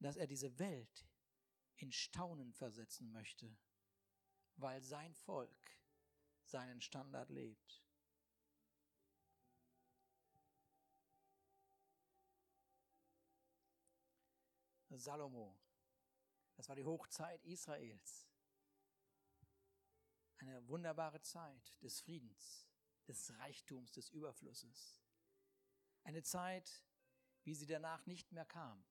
[0.00, 1.06] dass er diese Welt
[1.76, 3.56] in Staunen versetzen möchte,
[4.56, 5.70] weil sein Volk
[6.44, 7.82] seinen Standard lebt.
[14.90, 15.56] Salomo,
[16.56, 18.26] das war die Hochzeit Israels.
[20.38, 22.67] Eine wunderbare Zeit des Friedens
[23.08, 25.00] des Reichtums, des Überflusses.
[26.04, 26.84] Eine Zeit,
[27.44, 28.84] wie sie danach nicht mehr kam.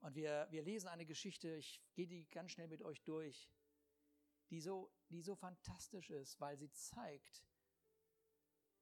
[0.00, 3.50] Und wir, wir lesen eine Geschichte, ich gehe die ganz schnell mit euch durch,
[4.50, 7.44] die so, die so fantastisch ist, weil sie zeigt,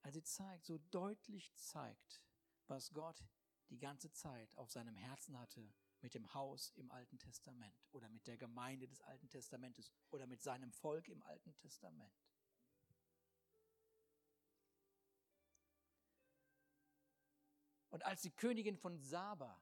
[0.02, 2.22] weil sie zeigt, so deutlich zeigt,
[2.66, 3.24] was Gott
[3.70, 8.26] die ganze Zeit auf seinem Herzen hatte mit dem Haus im Alten Testament oder mit
[8.26, 12.14] der Gemeinde des Alten Testamentes oder mit seinem Volk im Alten Testament.
[17.96, 19.58] Und als die Königin von Saba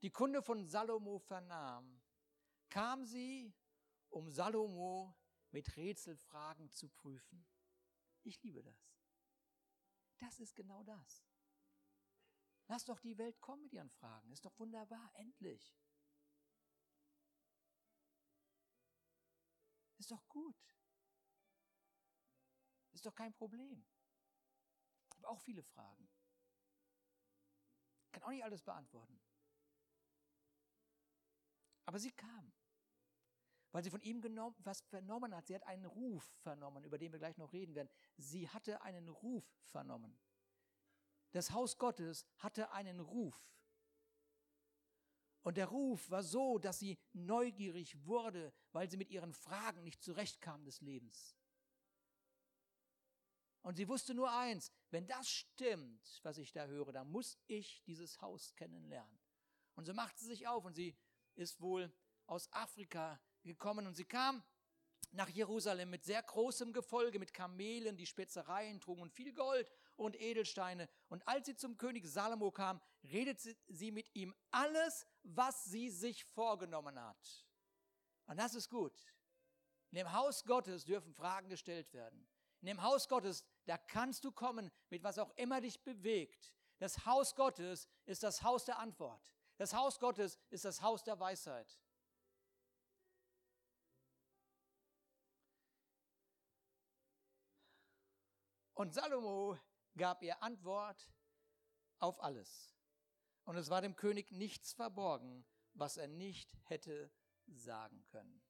[0.00, 2.00] die Kunde von Salomo vernahm,
[2.70, 3.52] kam sie,
[4.08, 5.14] um Salomo
[5.50, 7.46] mit Rätselfragen zu prüfen.
[8.22, 8.96] Ich liebe das.
[10.20, 11.22] Das ist genau das.
[12.68, 14.32] Lass doch die Welt kommen mit ihren Fragen.
[14.32, 15.76] Ist doch wunderbar, endlich.
[19.98, 20.56] Ist doch gut.
[22.92, 23.84] Ist doch kein Problem
[25.22, 26.08] habe auch viele Fragen.
[28.12, 29.20] Kann auch nicht alles beantworten.
[31.86, 32.52] Aber sie kam,
[33.70, 35.46] weil sie von ihm genommen, was vernommen hat.
[35.46, 37.88] Sie hat einen Ruf vernommen, über den wir gleich noch reden werden.
[38.16, 40.18] Sie hatte einen Ruf vernommen.
[41.32, 43.48] Das Haus Gottes hatte einen Ruf.
[45.42, 50.02] Und der Ruf war so, dass sie neugierig wurde, weil sie mit ihren Fragen nicht
[50.02, 51.34] zurechtkam des Lebens.
[53.62, 57.82] Und sie wusste nur eins, wenn das stimmt, was ich da höre, dann muss ich
[57.84, 59.20] dieses Haus kennenlernen.
[59.74, 60.96] Und so macht sie sich auf und sie
[61.34, 61.92] ist wohl
[62.26, 64.42] aus Afrika gekommen und sie kam
[65.12, 70.20] nach Jerusalem mit sehr großem Gefolge, mit Kamelen, die Spezereien trugen und viel Gold und
[70.20, 70.88] Edelsteine.
[71.08, 76.24] Und als sie zum König Salomo kam, redete sie mit ihm alles, was sie sich
[76.24, 77.46] vorgenommen hat.
[78.26, 78.94] Und das ist gut.
[79.90, 82.26] In dem Haus Gottes dürfen Fragen gestellt werden.
[82.62, 86.52] In dem Haus Gottes, da kannst du kommen mit was auch immer dich bewegt.
[86.78, 89.32] Das Haus Gottes ist das Haus der Antwort.
[89.56, 91.78] Das Haus Gottes ist das Haus der Weisheit.
[98.74, 99.58] Und Salomo
[99.96, 101.08] gab ihr Antwort
[101.98, 102.74] auf alles.
[103.44, 105.44] Und es war dem König nichts verborgen,
[105.74, 107.12] was er nicht hätte
[107.46, 108.42] sagen können.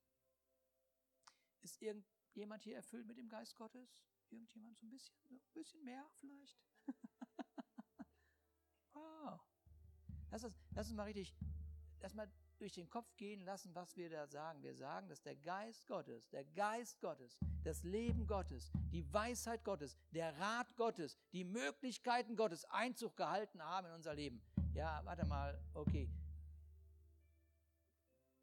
[1.61, 3.99] Ist irgendjemand hier erfüllt mit dem Geist Gottes?
[4.33, 6.59] Irgendjemand so ein bisschen, so ein bisschen mehr vielleicht?
[8.95, 9.39] wow.
[10.31, 11.35] Lass uns, lass uns mal richtig,
[12.01, 14.63] lass mal durch den Kopf gehen lassen, was wir da sagen.
[14.63, 19.99] Wir sagen, dass der Geist Gottes, der Geist Gottes, das Leben Gottes, die Weisheit Gottes,
[20.13, 24.41] der Rat Gottes, die Möglichkeiten Gottes Einzug gehalten haben in unser Leben.
[24.75, 26.09] Ja, warte mal, okay.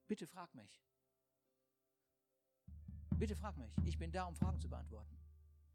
[0.08, 0.80] Bitte frag mich.
[3.18, 3.72] Bitte frag mich.
[3.86, 5.19] Ich bin da, um Fragen zu beantworten.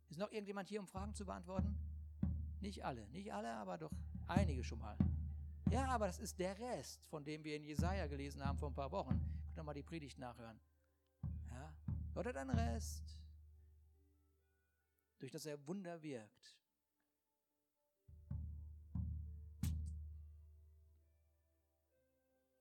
[0.08, 1.76] Ist noch irgendjemand hier, um Fragen zu beantworten?
[2.60, 3.92] Nicht alle, nicht alle, aber doch
[4.26, 4.96] einige schon mal.
[5.70, 8.74] Ja, aber das ist der Rest, von dem wir in Jesaja gelesen haben vor ein
[8.74, 9.20] paar Wochen.
[9.46, 10.60] Könnt ihr mal die Predigt nachhören.
[11.50, 11.74] Ja,
[12.14, 13.18] Gott hat einen Rest,
[15.18, 16.56] durch das er Wunder wirkt.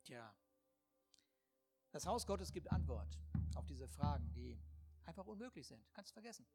[0.04, 0.34] Tja,
[1.92, 3.18] das Haus Gottes gibt Antwort
[3.56, 4.60] auf diese Fragen, die
[5.06, 5.86] einfach unmöglich sind.
[5.94, 6.46] Kannst du vergessen.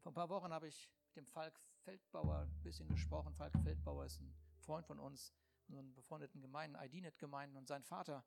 [0.00, 3.34] Vor ein paar Wochen habe ich mit dem Falk Feldbauer ein bisschen gesprochen.
[3.34, 5.32] Falk Feldbauer ist ein Freund von uns,
[5.66, 8.24] unseren befreundeten Gemeinden, IDNet-Gemeinden, und sein Vater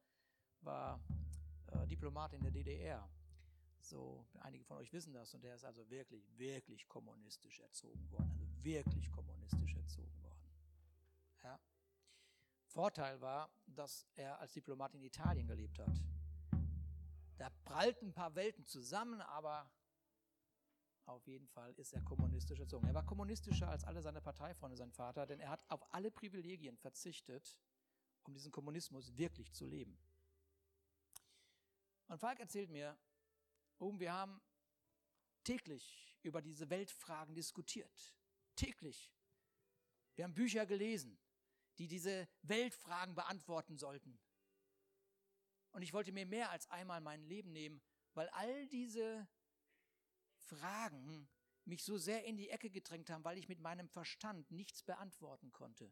[0.62, 1.00] war
[1.68, 3.10] äh, Diplomat in der DDR.
[3.80, 8.30] So, einige von euch wissen das, und der ist also wirklich, wirklich kommunistisch erzogen worden,
[8.32, 10.46] also wirklich kommunistisch erzogen worden.
[11.44, 11.60] Ja.
[12.68, 16.02] Vorteil war, dass er als Diplomat in Italien gelebt hat.
[17.38, 19.72] Da prallten ein paar Welten zusammen, aber
[21.12, 22.88] auf jeden Fall ist er kommunistisch erzogen.
[22.88, 26.78] Er war kommunistischer als alle seine Parteifreunde, sein Vater, denn er hat auf alle Privilegien
[26.78, 27.58] verzichtet,
[28.24, 29.98] um diesen Kommunismus wirklich zu leben.
[32.08, 32.98] Und Falk erzählt mir,
[33.80, 34.42] oben, wir haben
[35.44, 38.16] täglich über diese Weltfragen diskutiert.
[38.56, 39.12] Täglich.
[40.16, 41.18] Wir haben Bücher gelesen,
[41.78, 44.20] die diese Weltfragen beantworten sollten.
[45.72, 47.82] Und ich wollte mir mehr als einmal mein Leben nehmen,
[48.14, 49.28] weil all diese
[50.42, 51.30] Fragen
[51.66, 55.52] mich so sehr in die Ecke gedrängt haben, weil ich mit meinem Verstand nichts beantworten
[55.52, 55.92] konnte.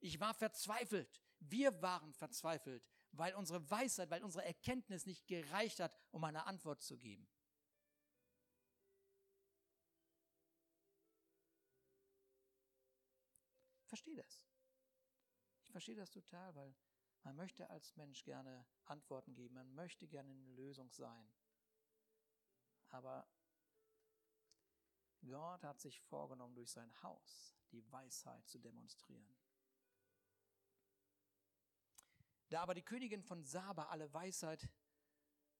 [0.00, 1.22] Ich war verzweifelt.
[1.40, 6.82] Wir waren verzweifelt, weil unsere Weisheit, weil unsere Erkenntnis nicht gereicht hat, um eine Antwort
[6.82, 7.28] zu geben.
[13.82, 14.42] Ich verstehe das.
[15.62, 16.74] Ich verstehe das total, weil
[17.22, 21.28] man möchte als Mensch gerne Antworten geben, man möchte gerne eine Lösung sein.
[22.88, 23.26] Aber
[25.26, 29.36] Gott hat sich vorgenommen, durch sein Haus die Weisheit zu demonstrieren.
[32.48, 34.68] Da aber die Königin von Saba alle Weisheit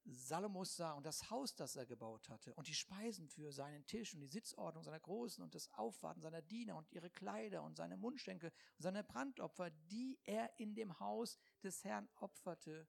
[0.08, 4.14] Salomos sah und das Haus, das er gebaut hatte, und die Speisen für seinen Tisch
[4.14, 7.96] und die Sitzordnung seiner Großen und das Aufwarten seiner Diener und ihre Kleider und seine
[7.96, 12.86] Mundschenke und seine Brandopfer, die er in dem Haus des Herrn opferte,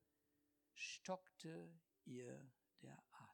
[0.75, 3.26] stockte ihr der stockte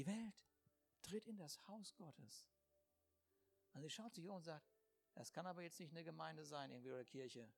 [0.00, 0.46] Die Welt
[1.02, 2.48] tritt in das Haus Gottes.
[3.74, 4.66] Und sie schaut sich um und sagt,
[5.12, 7.52] das kann aber jetzt nicht eine Gemeinde sein, irgendwie oder Kirche.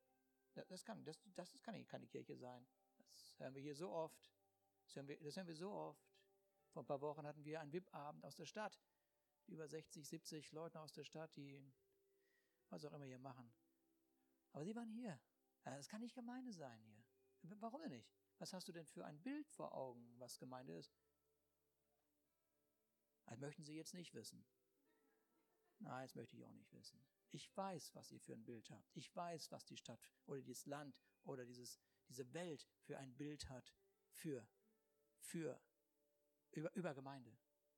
[0.53, 2.67] Das kann, das, das kann keine Kirche sein.
[3.13, 4.29] Das hören wir hier so oft.
[4.83, 6.05] Das hören wir, das hören wir so oft.
[6.71, 8.77] Vor ein paar Wochen hatten wir einen VIP-Abend aus der Stadt.
[9.47, 11.73] Über 60, 70 Leute aus der Stadt, die
[12.71, 13.55] was auch immer hier machen.
[14.51, 15.21] Aber sie waren hier.
[15.63, 17.05] Das kann nicht Gemeinde sein hier.
[17.61, 18.11] Warum denn nicht?
[18.39, 20.93] Was hast du denn für ein Bild vor Augen, was Gemeinde ist?
[23.27, 24.45] Das möchten Sie jetzt nicht wissen.
[25.79, 27.05] Nein, das möchte ich auch nicht wissen.
[27.31, 28.91] Ich weiß, was ihr für ein Bild habt.
[28.95, 33.49] Ich weiß, was die Stadt oder dieses Land oder dieses, diese Welt für ein Bild
[33.49, 33.75] hat
[34.13, 34.47] für,
[35.19, 35.61] für,
[36.53, 37.37] über, über Gemeinde,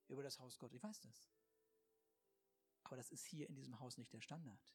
[0.08, 0.76] über das Haus Gottes.
[0.76, 1.30] Ich weiß das.
[2.82, 4.74] Aber das ist hier in diesem Haus nicht der Standard.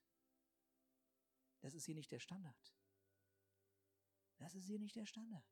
[1.59, 2.73] Das ist hier nicht der Standard.
[4.37, 5.45] Das ist hier nicht der Standard.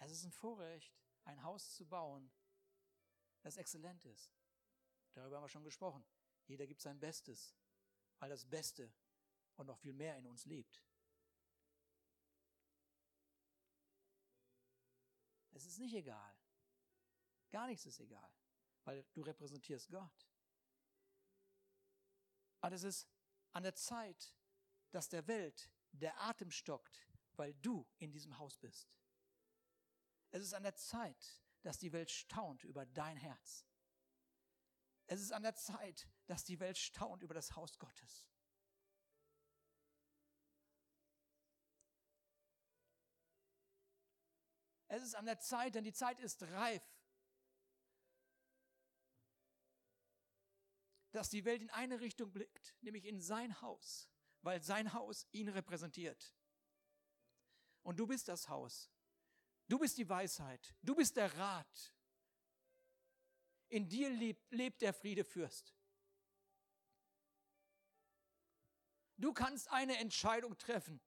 [0.00, 2.30] Es ist ein Vorrecht, ein Haus zu bauen,
[3.42, 4.32] das exzellent ist.
[5.12, 6.04] Darüber haben wir schon gesprochen.
[6.46, 7.54] Jeder gibt sein Bestes,
[8.18, 8.92] weil das Beste
[9.56, 10.82] und noch viel mehr in uns lebt.
[15.52, 16.34] Es ist nicht egal.
[17.50, 18.32] Gar nichts ist egal,
[18.84, 20.28] weil du repräsentierst Gott.
[22.60, 23.08] Aber es ist
[23.52, 24.34] an der Zeit,
[24.90, 28.88] dass der Welt der Atem stockt, weil du in diesem Haus bist.
[30.30, 33.66] Es ist an der Zeit, dass die Welt staunt über dein Herz.
[35.06, 38.28] Es ist an der Zeit, dass die Welt staunt über das Haus Gottes.
[44.86, 46.82] Es ist an der Zeit, denn die Zeit ist reif,
[51.12, 54.08] dass die Welt in eine Richtung blickt, nämlich in sein Haus,
[54.42, 56.36] weil sein Haus ihn repräsentiert.
[57.82, 58.90] Und du bist das Haus.
[59.70, 60.74] Du bist die Weisheit.
[60.82, 61.94] Du bist der Rat.
[63.68, 65.72] In dir lebt, lebt der Friedefürst.
[69.16, 71.00] Du kannst eine Entscheidung treffen.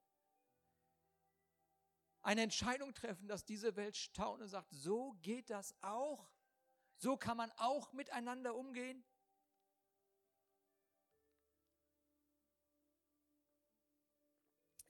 [2.21, 6.31] Eine Entscheidung treffen, dass diese Welt staunt und sagt, so geht das auch.
[6.95, 9.03] So kann man auch miteinander umgehen.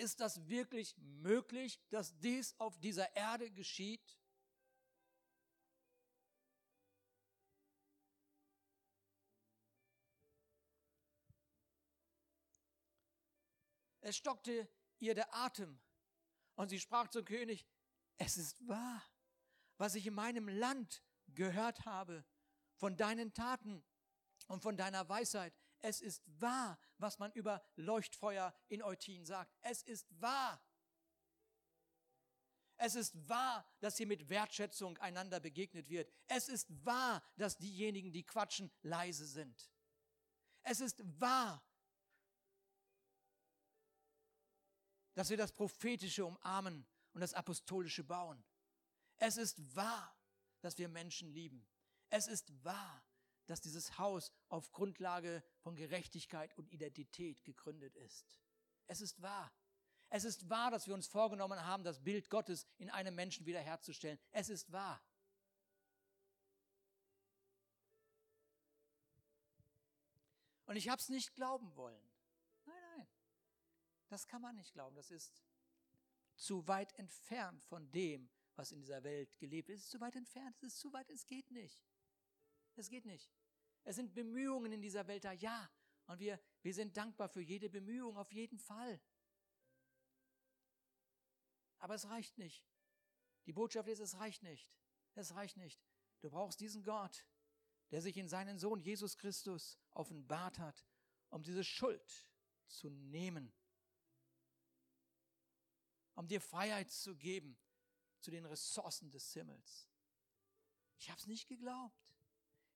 [0.04, 4.20] Ist das wirklich möglich, dass dies auf dieser Erde geschieht?
[14.02, 14.68] Es stockte
[15.00, 15.80] ihr der Atem
[16.56, 17.66] und sie sprach zum König,
[18.18, 19.02] es ist wahr,
[19.78, 22.26] was ich in meinem Land gehört habe
[22.76, 23.82] von deinen Taten
[24.48, 25.63] und von deiner Weisheit.
[25.84, 29.54] Es ist wahr, was man über Leuchtfeuer in Eutin sagt.
[29.62, 30.66] Es ist wahr.
[32.78, 36.10] Es ist wahr, dass hier mit Wertschätzung einander begegnet wird.
[36.28, 39.70] Es ist wahr, dass diejenigen, die quatschen, leise sind.
[40.64, 41.62] Es ist wahr,
[45.16, 48.42] dass wir das Prophetische umarmen und das Apostolische bauen.
[49.18, 50.18] Es ist wahr,
[50.62, 51.68] dass wir Menschen lieben.
[52.10, 53.04] Es ist wahr,
[53.46, 58.40] dass dieses Haus auf Grundlage von Gerechtigkeit und Identität gegründet ist.
[58.88, 59.52] Es ist wahr.
[60.10, 64.20] Es ist wahr, dass wir uns vorgenommen haben, das Bild Gottes in einem Menschen wiederherzustellen.
[64.32, 65.02] Es ist wahr.
[70.66, 72.14] Und ich habe es nicht glauben wollen.
[74.08, 74.96] Das kann man nicht glauben.
[74.96, 75.44] Das ist
[76.36, 79.80] zu weit entfernt von dem, was in dieser Welt gelebt ist.
[79.80, 80.56] Es ist zu weit entfernt.
[80.58, 81.10] Es ist zu weit.
[81.10, 81.82] Es geht nicht.
[82.76, 83.32] Es geht nicht.
[83.84, 85.70] Es sind Bemühungen in dieser Welt da, ja.
[86.08, 89.02] Und wir, wir sind dankbar für jede Bemühung, auf jeden Fall.
[91.80, 92.66] Aber es reicht nicht.
[93.46, 94.72] Die Botschaft ist, es reicht nicht.
[95.16, 95.82] Es reicht nicht.
[96.22, 97.26] Du brauchst diesen Gott,
[97.92, 100.86] der sich in seinen Sohn Jesus Christus offenbart hat,
[101.30, 102.28] um diese Schuld
[102.68, 103.54] zu nehmen
[106.16, 107.58] um dir Freiheit zu geben
[108.20, 109.90] zu den Ressourcen des Himmels.
[110.98, 112.03] Ich habe es nicht geglaubt,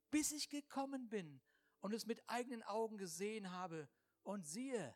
[0.10, 1.42] bis ich gekommen bin
[1.80, 3.90] und es mit eigenen Augen gesehen habe.
[4.24, 4.96] Und siehe,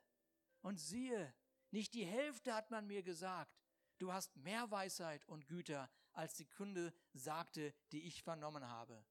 [0.62, 1.34] und siehe,
[1.72, 3.62] nicht die Hälfte hat man mir gesagt.
[3.98, 9.06] Du hast mehr Weisheit und Güter, als die Kunde sagte, die ich vernommen habe.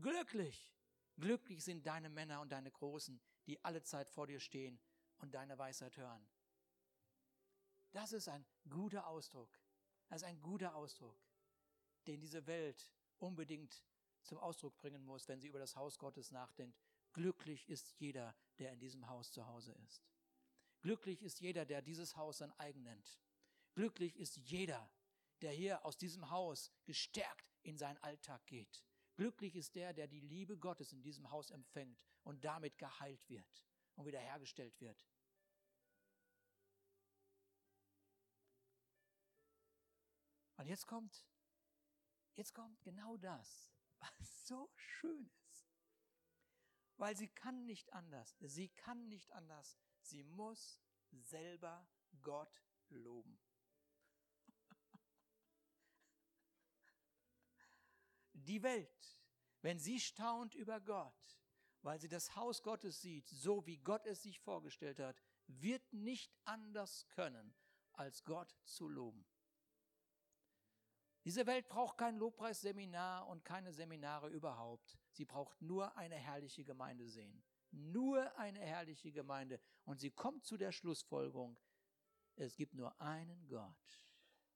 [0.00, 0.72] Glücklich,
[1.16, 4.80] glücklich sind deine Männer und deine Großen, die alle Zeit vor dir stehen
[5.18, 6.28] und deine Weisheit hören.
[7.92, 9.50] Das ist ein guter Ausdruck.
[10.08, 11.18] Das ist ein guter Ausdruck,
[12.06, 13.82] den diese Welt unbedingt
[14.22, 16.78] zum Ausdruck bringen muss, wenn sie über das Haus Gottes nachdenkt.
[17.12, 20.02] Glücklich ist jeder, der in diesem Haus zu Hause ist.
[20.80, 23.20] Glücklich ist jeder, der dieses Haus sein eigen nennt.
[23.74, 24.90] Glücklich ist jeder,
[25.40, 28.84] der hier aus diesem Haus gestärkt in seinen Alltag geht.
[29.16, 33.64] Glücklich ist der, der die Liebe Gottes in diesem Haus empfängt und damit geheilt wird
[33.96, 35.06] und wiederhergestellt wird.
[40.56, 41.24] Und jetzt kommt,
[42.34, 45.66] jetzt kommt genau das, was so schön ist.
[46.96, 48.36] Weil sie kann nicht anders.
[48.40, 49.78] Sie kann nicht anders.
[50.00, 50.80] Sie muss
[51.10, 51.88] selber
[52.20, 53.40] Gott loben.
[58.34, 59.18] Die Welt,
[59.62, 61.38] wenn sie staunt über Gott,
[61.82, 66.32] weil sie das Haus Gottes sieht, so wie Gott es sich vorgestellt hat, wird nicht
[66.44, 67.54] anders können,
[67.92, 69.26] als Gott zu loben.
[71.24, 74.98] Diese Welt braucht kein Lobpreisseminar und keine Seminare überhaupt.
[75.12, 77.42] Sie braucht nur eine herrliche Gemeinde sehen.
[77.70, 79.60] Nur eine herrliche Gemeinde.
[79.84, 81.56] Und sie kommt zu der Schlussfolgerung,
[82.34, 84.06] es gibt nur einen Gott.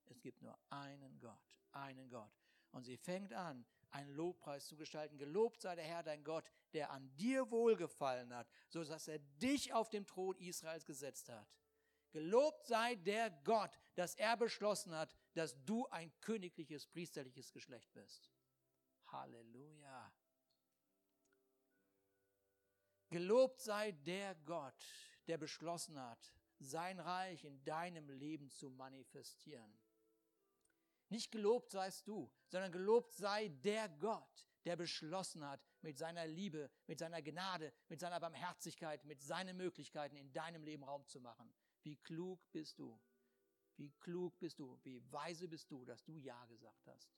[0.06, 2.32] Es gibt nur einen Gott, einen Gott.
[2.72, 5.18] Und sie fängt an, einen Lobpreis zu gestalten.
[5.18, 9.72] Gelobt sei der Herr, dein Gott, der an dir wohlgefallen hat, so dass er dich
[9.72, 11.48] auf dem Thron Israels gesetzt hat.
[12.16, 18.32] Gelobt sei der Gott, dass er beschlossen hat, dass du ein königliches, priesterliches Geschlecht bist.
[19.08, 20.14] Halleluja.
[23.10, 24.82] Gelobt sei der Gott,
[25.26, 29.78] der beschlossen hat, sein Reich in deinem Leben zu manifestieren.
[31.10, 36.70] Nicht gelobt seist du, sondern gelobt sei der Gott, der beschlossen hat, mit seiner Liebe,
[36.86, 41.54] mit seiner Gnade, mit seiner Barmherzigkeit, mit seinen Möglichkeiten in deinem Leben Raum zu machen.
[41.86, 43.00] Wie klug bist du?
[43.76, 44.76] Wie klug bist du?
[44.82, 47.14] Wie weise bist du, dass du Ja gesagt hast?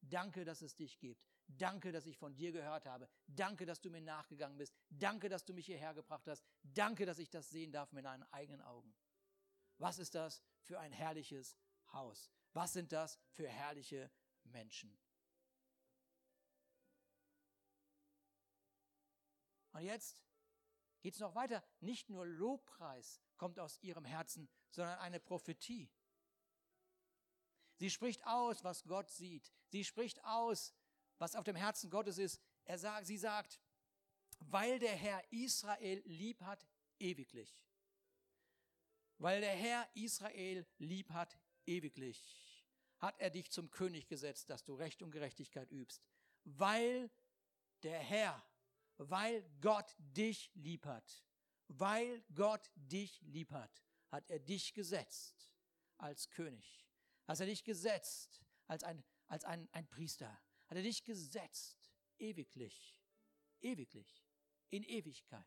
[0.00, 1.22] Danke, dass es dich gibt.
[1.46, 3.06] Danke, dass ich von dir gehört habe.
[3.26, 4.74] Danke, dass du mir nachgegangen bist.
[4.88, 6.42] Danke, dass du mich hierher gebracht hast.
[6.62, 8.96] Danke, dass ich das sehen darf mit deinen eigenen Augen.
[9.76, 11.58] Was ist das für ein herrliches
[11.92, 12.30] Haus?
[12.54, 14.10] Was sind das für herrliche
[14.44, 14.98] Menschen?
[19.72, 20.16] Und jetzt
[21.00, 21.62] geht es noch weiter.
[21.80, 25.90] Nicht nur Lobpreis kommt aus ihrem Herzen, sondern eine Prophetie.
[27.76, 29.52] Sie spricht aus, was Gott sieht.
[29.68, 30.74] Sie spricht aus,
[31.18, 32.40] was auf dem Herzen Gottes ist.
[32.64, 33.60] Er sagt, sie sagt,
[34.40, 36.66] weil der Herr Israel lieb hat,
[36.98, 37.56] ewiglich.
[39.18, 42.64] Weil der Herr Israel lieb hat, ewiglich,
[42.98, 46.02] hat er dich zum König gesetzt, dass du Recht und Gerechtigkeit übst.
[46.44, 47.10] Weil
[47.82, 48.42] der Herr,
[48.98, 51.24] weil Gott dich lieb hat,
[51.68, 55.50] weil Gott dich lieb hat, hat er dich gesetzt
[55.96, 56.86] als König.
[57.26, 60.30] Hat er dich gesetzt als ein, als ein, ein Priester.
[60.66, 62.98] Hat er dich gesetzt ewiglich,
[63.60, 64.24] ewiglich,
[64.70, 65.46] in Ewigkeit.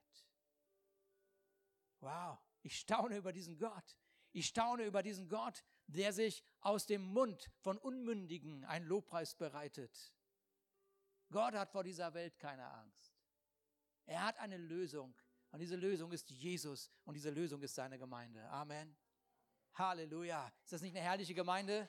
[2.00, 3.98] Wow, ich staune über diesen Gott.
[4.34, 10.14] Ich staune über diesen Gott, der sich aus dem Mund von Unmündigen einen Lobpreis bereitet.
[11.30, 13.11] Gott hat vor dieser Welt keine Angst.
[14.12, 15.16] Er hat eine Lösung.
[15.52, 16.92] Und diese Lösung ist Jesus.
[17.06, 18.44] Und diese Lösung ist seine Gemeinde.
[18.50, 18.94] Amen.
[19.76, 20.52] Halleluja.
[20.66, 21.88] Ist das nicht eine herrliche Gemeinde?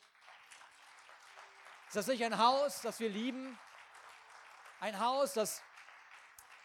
[1.89, 3.59] Ist das nicht ein Haus, das wir lieben?
[4.79, 5.63] Ein Haus, das,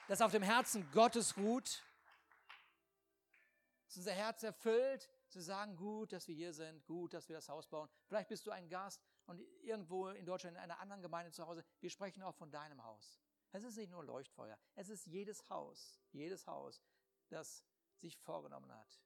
[0.07, 1.83] das auf dem Herzen Gottes ruht?
[3.87, 7.49] Ist unser Herz erfüllt, zu sagen, gut, dass wir hier sind, gut, dass wir das
[7.49, 7.89] Haus bauen.
[8.05, 11.65] Vielleicht bist du ein Gast und irgendwo in Deutschland in einer anderen Gemeinde zu Hause.
[11.79, 13.19] Wir sprechen auch von deinem Haus.
[13.51, 16.81] Es ist nicht nur Leuchtfeuer, es ist jedes Haus, jedes Haus,
[17.29, 17.63] das
[17.95, 19.01] sich vorgenommen hat,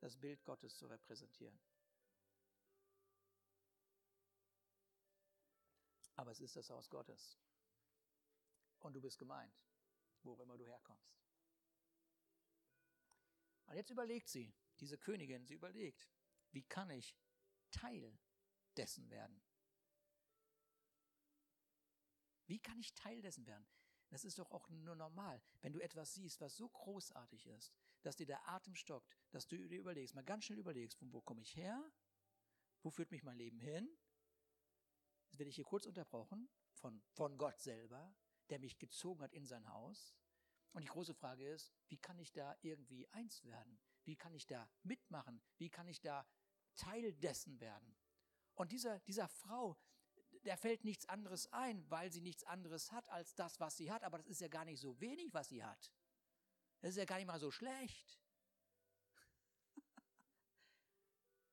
[0.00, 1.58] das Bild Gottes zu repräsentieren.
[6.16, 7.38] Aber es ist das Haus Gottes.
[8.80, 9.60] Und du bist gemeint,
[10.22, 11.22] wo immer du herkommst.
[13.66, 16.08] Und jetzt überlegt sie, diese Königin, sie überlegt,
[16.50, 17.16] wie kann ich
[17.70, 18.18] Teil
[18.76, 19.42] dessen werden?
[22.46, 23.66] Wie kann ich Teil dessen werden?
[24.08, 27.72] Das ist doch auch nur normal, wenn du etwas siehst, was so großartig ist,
[28.02, 31.22] dass dir der Atem stockt, dass du dir überlegst, mal ganz schnell überlegst, von wo
[31.22, 31.82] komme ich her?
[32.82, 33.88] Wo führt mich mein Leben hin?
[35.24, 38.14] Jetzt werde ich hier kurz unterbrochen von, von Gott selber,
[38.50, 40.14] der mich gezogen hat in sein Haus.
[40.72, 43.78] Und die große Frage ist, wie kann ich da irgendwie eins werden?
[44.04, 45.40] Wie kann ich da mitmachen?
[45.56, 46.26] Wie kann ich da
[46.74, 47.96] Teil dessen werden?
[48.54, 49.78] Und dieser, dieser Frau,
[50.44, 54.02] der fällt nichts anderes ein, weil sie nichts anderes hat als das, was sie hat.
[54.02, 55.92] Aber das ist ja gar nicht so wenig, was sie hat.
[56.80, 58.20] Das ist ja gar nicht mal so schlecht.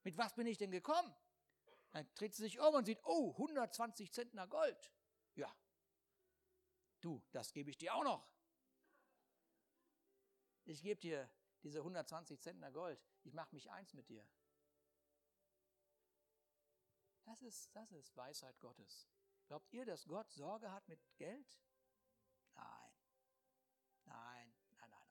[0.04, 1.14] Mit was bin ich denn gekommen?
[1.92, 4.92] Dann dreht sie sich um und sieht, oh, 120 Zentner Gold.
[5.36, 5.56] Ja.
[7.02, 8.28] Du, das gebe ich dir auch noch.
[10.66, 11.30] Ich gebe dir
[11.64, 13.04] diese 120 Zentner Gold.
[13.24, 14.28] Ich mache mich eins mit dir.
[17.30, 19.08] Das ist, das ist Weisheit Gottes.
[19.46, 21.62] Glaubt ihr, dass Gott Sorge hat mit Geld?
[22.56, 22.92] Nein.
[24.06, 25.10] Nein, nein, nein, nein, nein.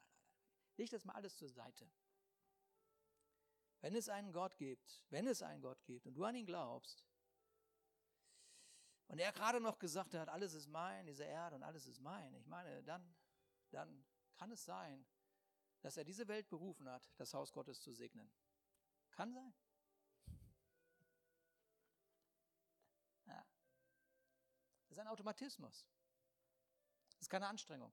[0.77, 1.89] Leg das mal alles zur Seite.
[3.81, 7.07] Wenn es einen Gott gibt, wenn es einen Gott gibt und du an ihn glaubst,
[9.07, 12.35] und er gerade noch gesagt hat, alles ist mein, diese Erde und alles ist mein,
[12.35, 13.15] ich meine, dann,
[13.71, 14.05] dann
[14.35, 15.07] kann es sein,
[15.83, 18.29] dass er diese Welt berufen hat, das Haus Gottes zu segnen.
[19.13, 19.55] Kann sein.
[24.99, 25.87] Ist ein Automatismus.
[27.11, 27.93] Das ist keine Anstrengung.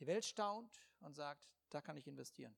[0.00, 2.56] Die Welt staunt und sagt, da kann ich investieren.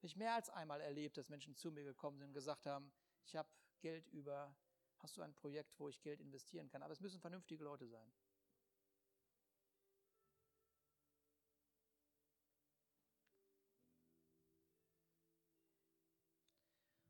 [0.00, 2.92] Ich mehr als einmal erlebt, dass Menschen zu mir gekommen sind und gesagt haben,
[3.24, 3.48] ich habe
[3.80, 4.54] Geld über,
[4.98, 6.82] hast du ein Projekt, wo ich Geld investieren kann?
[6.82, 8.12] Aber es müssen vernünftige Leute sein.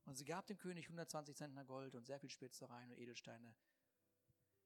[0.07, 3.55] Und sie gab dem König 120 Zentner Gold und sehr viel Spitzereien und Edelsteine.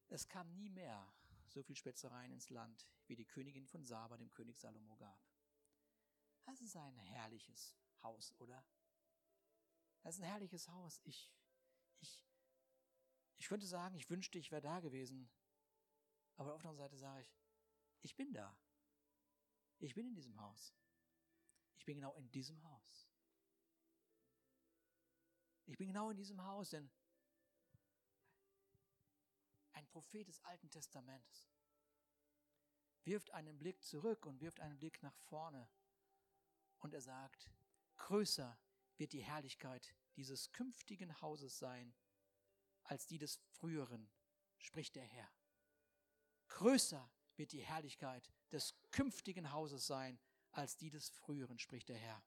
[0.09, 1.12] Es kam nie mehr
[1.49, 5.18] so viel Spitzereien ins Land, wie die Königin von Saba dem König Salomo gab.
[6.45, 8.64] Das ist ein herrliches Haus, oder?
[10.03, 11.01] Das ist ein herrliches Haus.
[11.05, 11.32] Ich,
[12.01, 12.26] ich,
[13.38, 15.30] ich könnte sagen, ich wünschte, ich wäre da gewesen.
[16.36, 17.34] Aber auf der anderen Seite sage ich,
[18.03, 18.57] ich bin da.
[19.78, 20.74] Ich bin in diesem Haus.
[21.76, 23.10] Ich bin genau in diesem Haus.
[25.71, 26.91] Ich bin genau in diesem Haus, denn
[29.71, 31.49] ein Prophet des Alten Testamentes
[33.05, 35.71] wirft einen Blick zurück und wirft einen Blick nach vorne.
[36.81, 37.53] Und er sagt,
[37.99, 38.59] größer
[38.97, 41.95] wird die Herrlichkeit dieses künftigen Hauses sein
[42.83, 44.11] als die des früheren,
[44.59, 45.31] spricht der Herr.
[46.49, 50.18] Größer wird die Herrlichkeit des künftigen Hauses sein
[50.51, 52.21] als die des früheren, spricht der Herr.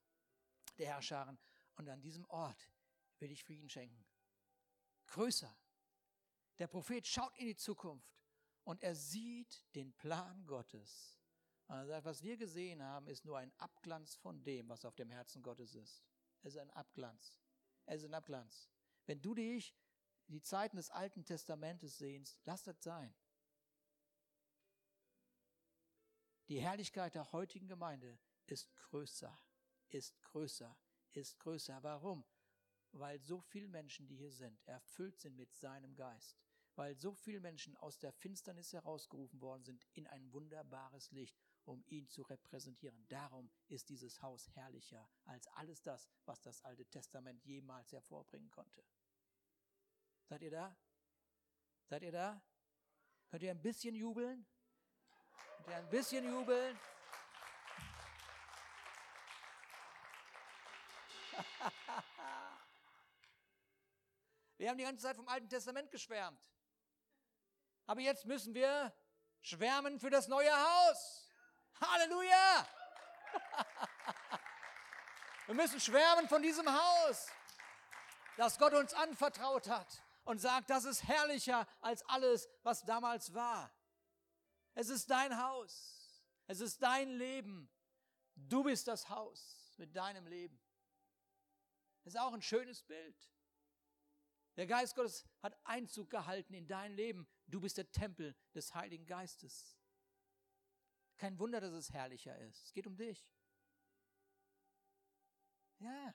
[0.78, 1.38] Der Herrscharen.
[1.76, 2.70] Und an diesem Ort
[3.20, 4.06] will ich Frieden schenken.
[5.08, 5.56] Größer.
[6.60, 8.14] Der Prophet schaut in die Zukunft
[8.64, 11.20] und er sieht den Plan Gottes.
[11.68, 15.42] Also was wir gesehen haben, ist nur ein Abglanz von dem, was auf dem Herzen
[15.42, 16.04] Gottes ist.
[16.42, 17.40] Es ist ein Abglanz.
[17.86, 18.70] Es ist ein Abglanz.
[19.06, 19.76] Wenn du dich
[20.28, 23.14] die Zeiten des Alten Testamentes sehnst, lass das sein.
[26.48, 29.38] Die Herrlichkeit der heutigen Gemeinde ist größer,
[29.90, 30.78] ist größer,
[31.14, 31.82] ist größer.
[31.82, 32.26] Warum?
[32.94, 36.38] Weil so viele Menschen, die hier sind, erfüllt sind mit seinem Geist.
[36.76, 41.84] Weil so viele Menschen aus der Finsternis herausgerufen worden sind in ein wunderbares Licht, um
[41.88, 43.08] ihn zu repräsentieren.
[43.08, 48.84] Darum ist dieses Haus herrlicher als alles das, was das Alte Testament jemals hervorbringen konnte.
[50.26, 50.76] Seid ihr da?
[51.86, 52.42] Seid ihr da?
[53.30, 54.46] Könnt ihr ein bisschen jubeln?
[55.58, 56.80] Könnt ihr ein bisschen jubeln?
[64.64, 66.40] Wir haben die ganze Zeit vom Alten Testament geschwärmt.
[67.86, 68.96] Aber jetzt müssen wir
[69.42, 71.30] schwärmen für das neue Haus.
[71.82, 72.66] Halleluja!
[75.48, 77.28] Wir müssen schwärmen von diesem Haus,
[78.38, 83.70] das Gott uns anvertraut hat und sagt, das ist herrlicher als alles, was damals war.
[84.76, 86.24] Es ist dein Haus.
[86.48, 87.70] Es ist dein Leben.
[88.36, 90.58] Du bist das Haus mit deinem Leben.
[92.06, 93.33] Das ist auch ein schönes Bild.
[94.56, 97.28] Der Geist Gottes hat Einzug gehalten in dein Leben.
[97.48, 99.78] Du bist der Tempel des Heiligen Geistes.
[101.18, 102.66] Kein Wunder, dass es herrlicher ist.
[102.66, 103.26] Es geht um dich.
[105.80, 106.14] Ja.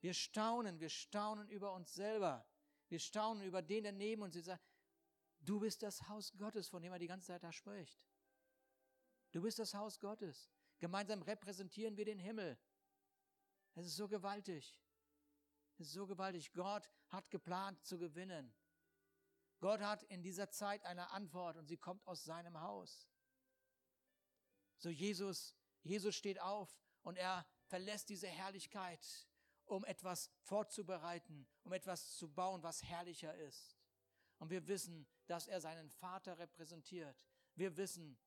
[0.00, 2.46] Wir staunen, wir staunen über uns selber.
[2.88, 4.34] Wir staunen über den, der neben uns.
[4.34, 4.62] Sagt,
[5.40, 7.98] du bist das Haus Gottes, von dem er die ganze Zeit da spricht.
[9.32, 10.50] Du bist das Haus Gottes.
[10.78, 12.58] Gemeinsam repräsentieren wir den Himmel.
[13.74, 14.78] Es ist so gewaltig.
[15.78, 16.52] Ist so gewaltig.
[16.52, 18.54] Gott hat geplant zu gewinnen.
[19.60, 23.08] Gott hat in dieser Zeit eine Antwort und sie kommt aus seinem Haus.
[24.78, 29.28] So Jesus, Jesus steht auf und er verlässt diese Herrlichkeit,
[29.64, 33.76] um etwas vorzubereiten, um etwas zu bauen, was herrlicher ist.
[34.38, 37.26] Und wir wissen, dass er seinen Vater repräsentiert.
[37.54, 38.18] Wir wissen,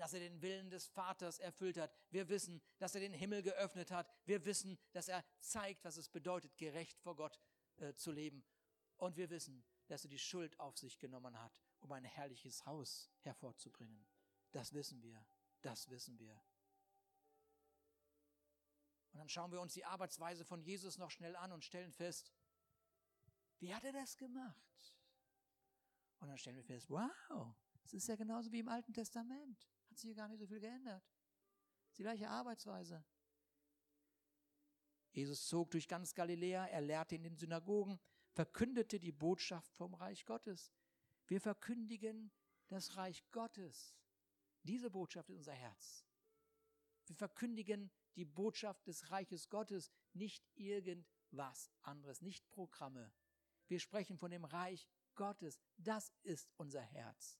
[0.00, 1.92] dass er den Willen des Vaters erfüllt hat.
[2.10, 4.10] Wir wissen, dass er den Himmel geöffnet hat.
[4.24, 7.38] Wir wissen, dass er zeigt, was es bedeutet, gerecht vor Gott
[7.76, 8.42] äh, zu leben.
[8.96, 13.10] Und wir wissen, dass er die Schuld auf sich genommen hat, um ein herrliches Haus
[13.20, 14.06] hervorzubringen.
[14.52, 15.22] Das wissen wir.
[15.60, 16.32] Das wissen wir.
[19.12, 22.32] Und dann schauen wir uns die Arbeitsweise von Jesus noch schnell an und stellen fest,
[23.58, 24.96] wie hat er das gemacht?
[26.20, 29.68] Und dann stellen wir fest, wow, es ist ja genauso wie im Alten Testament.
[30.02, 31.04] Hier gar nicht so viel geändert.
[31.96, 33.04] Die gleiche Arbeitsweise.
[35.12, 37.98] Jesus zog durch ganz Galiläa, er lehrte in den Synagogen,
[38.32, 40.72] verkündete die Botschaft vom Reich Gottes.
[41.26, 42.30] Wir verkündigen
[42.68, 43.96] das Reich Gottes.
[44.62, 46.06] Diese Botschaft ist unser Herz.
[47.06, 53.12] Wir verkündigen die Botschaft des Reiches Gottes, nicht irgendwas anderes, nicht Programme.
[53.66, 55.60] Wir sprechen von dem Reich Gottes.
[55.76, 57.38] Das ist unser Herz.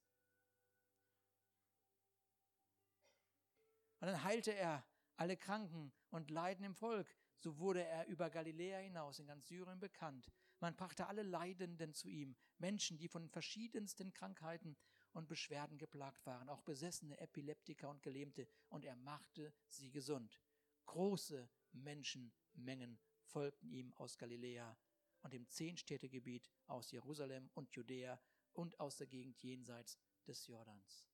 [4.00, 4.84] Und dann heilte er
[5.16, 7.14] alle Kranken und Leiden im Volk.
[7.38, 10.30] So wurde er über Galiläa hinaus in ganz Syrien bekannt.
[10.58, 14.76] Man brachte alle Leidenden zu ihm, Menschen, die von verschiedensten Krankheiten
[15.12, 20.40] und Beschwerden geplagt waren, auch besessene Epileptiker und Gelähmte, und er machte sie gesund.
[20.86, 24.76] Große Menschenmengen folgten ihm aus Galiläa
[25.22, 28.20] und dem Zehnstädtegebiet aus Jerusalem und Judäa
[28.52, 31.06] und aus der Gegend jenseits des Jordans.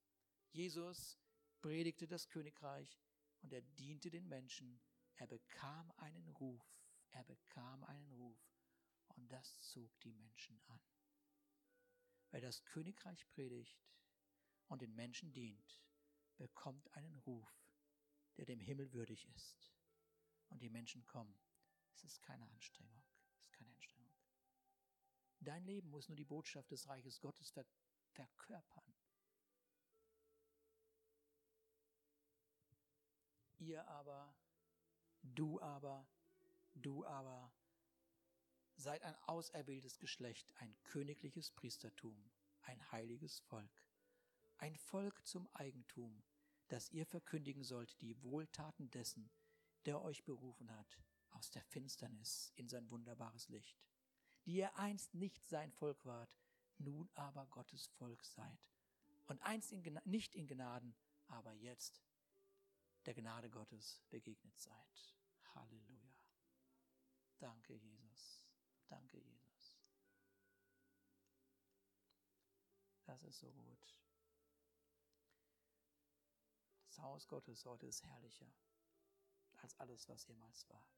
[0.50, 1.18] Jesus
[1.66, 2.96] predigte das Königreich
[3.42, 4.80] und er diente den Menschen.
[5.16, 6.64] Er bekam einen Ruf.
[7.10, 8.38] er bekam einen Ruf
[9.08, 10.80] und das zog die Menschen an.
[12.30, 13.84] Wer das Königreich predigt
[14.68, 15.80] und den Menschen dient,
[16.36, 17.50] bekommt einen Ruf,
[18.36, 19.72] der dem Himmel würdig ist.
[20.50, 21.36] Und die Menschen kommen.
[21.96, 23.02] Es ist keine Anstrengung.
[23.32, 24.14] Es ist keine Anstrengung.
[25.40, 27.66] Dein Leben muss nur die Botschaft des Reiches Gottes ver
[28.12, 28.95] verkörpern.
[33.58, 34.34] Ihr aber,
[35.22, 36.06] du aber,
[36.74, 37.52] du aber
[38.76, 42.30] seid ein auserwähltes Geschlecht, ein königliches Priestertum,
[42.62, 43.86] ein heiliges Volk,
[44.58, 46.22] ein Volk zum Eigentum,
[46.68, 49.30] das ihr verkündigen sollt die Wohltaten dessen,
[49.86, 50.98] der euch berufen hat,
[51.30, 53.78] aus der Finsternis in sein wunderbares Licht,
[54.44, 56.36] die ihr einst nicht sein Volk wart,
[56.78, 58.58] nun aber Gottes Volk seid,
[59.26, 60.94] und einst in nicht in Gnaden,
[61.28, 62.02] aber jetzt
[63.06, 65.14] der Gnade Gottes begegnet seid.
[65.54, 66.12] Halleluja.
[67.38, 68.44] Danke, Jesus.
[68.88, 69.78] Danke, Jesus.
[73.04, 74.00] Das ist so gut.
[76.88, 78.52] Das Haus Gottes heute ist herrlicher
[79.56, 80.88] als alles, was jemals war.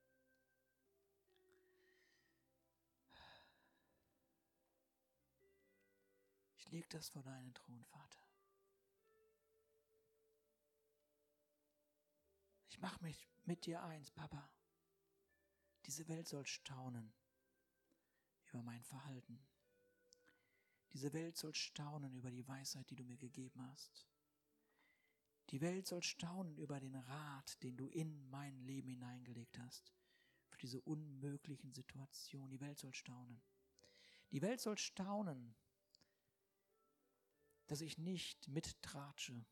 [6.57, 8.28] Ich lege das vor deinen Thron, Vater.
[12.79, 14.49] Ich mache mich mit dir eins, Papa.
[15.87, 17.13] Diese Welt soll staunen
[18.47, 19.45] über mein Verhalten.
[20.93, 24.07] Diese Welt soll staunen über die Weisheit, die du mir gegeben hast.
[25.51, 29.93] Die Welt soll staunen über den Rat, den du in mein Leben hineingelegt hast.
[30.47, 32.49] Für diese unmöglichen Situationen.
[32.49, 33.43] Die Welt soll staunen.
[34.31, 35.57] Die Welt soll staunen,
[37.67, 39.45] dass ich nicht mittratsche.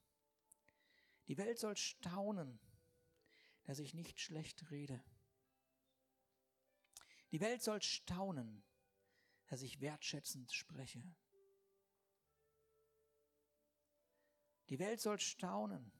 [1.26, 2.60] Die Welt soll staunen,
[3.66, 5.02] dass ich nicht schlecht rede.
[7.32, 8.64] Die Welt soll staunen,
[9.48, 11.02] dass ich wertschätzend spreche.
[14.68, 15.92] Die Welt soll staunen.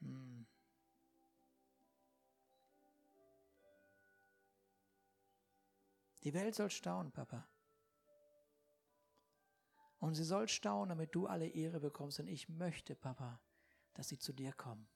[0.00, 0.46] Hm.
[6.22, 7.48] Die Welt soll staunen, Papa.
[9.98, 12.20] Und sie soll staunen, damit du alle Ehre bekommst.
[12.20, 13.40] Und ich möchte, Papa,
[13.94, 14.88] dass sie zu dir kommen.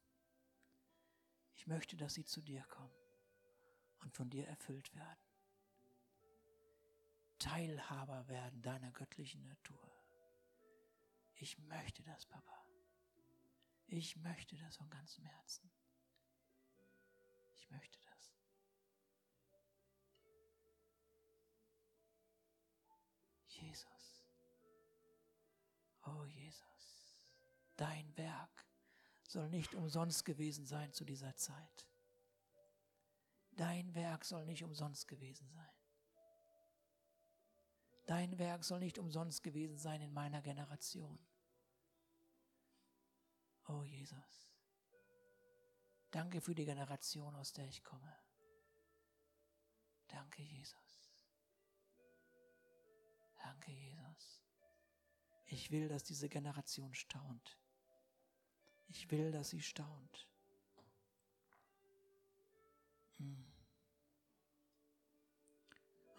[1.55, 2.95] Ich möchte, dass sie zu dir kommen
[4.01, 5.21] und von dir erfüllt werden.
[7.39, 9.99] Teilhaber werden deiner göttlichen Natur.
[11.35, 12.67] Ich möchte das, Papa.
[13.87, 15.71] Ich möchte das von ganzem Herzen.
[17.55, 18.35] Ich möchte das.
[23.47, 24.25] Jesus.
[26.05, 27.19] Oh Jesus.
[27.77, 28.58] Dein Werk
[29.29, 31.87] soll nicht umsonst gewesen sein zu dieser Zeit.
[33.53, 35.71] Dein Werk soll nicht umsonst gewesen sein.
[38.07, 41.19] Dein Werk soll nicht umsonst gewesen sein in meiner Generation.
[43.67, 44.55] Oh Jesus,
[46.11, 48.17] danke für die Generation, aus der ich komme.
[50.07, 51.29] Danke Jesus.
[53.43, 54.43] Danke Jesus.
[55.45, 57.59] Ich will, dass diese Generation staunt.
[58.89, 60.29] Ich will, dass sie staunt.
[63.19, 63.45] Hm.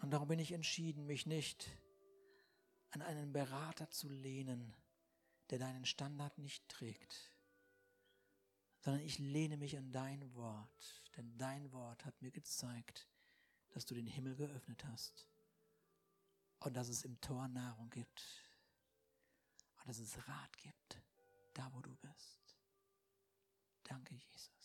[0.00, 1.68] Und darum bin ich entschieden, mich nicht
[2.90, 4.74] an einen Berater zu lehnen,
[5.50, 7.32] der deinen Standard nicht trägt,
[8.80, 13.08] sondern ich lehne mich an dein Wort, denn dein Wort hat mir gezeigt,
[13.70, 15.26] dass du den Himmel geöffnet hast
[16.60, 18.24] und dass es im Tor Nahrung gibt
[19.78, 21.00] und dass es Rat gibt,
[21.54, 22.39] da wo du bist.
[23.90, 24.59] Danke, Jesus.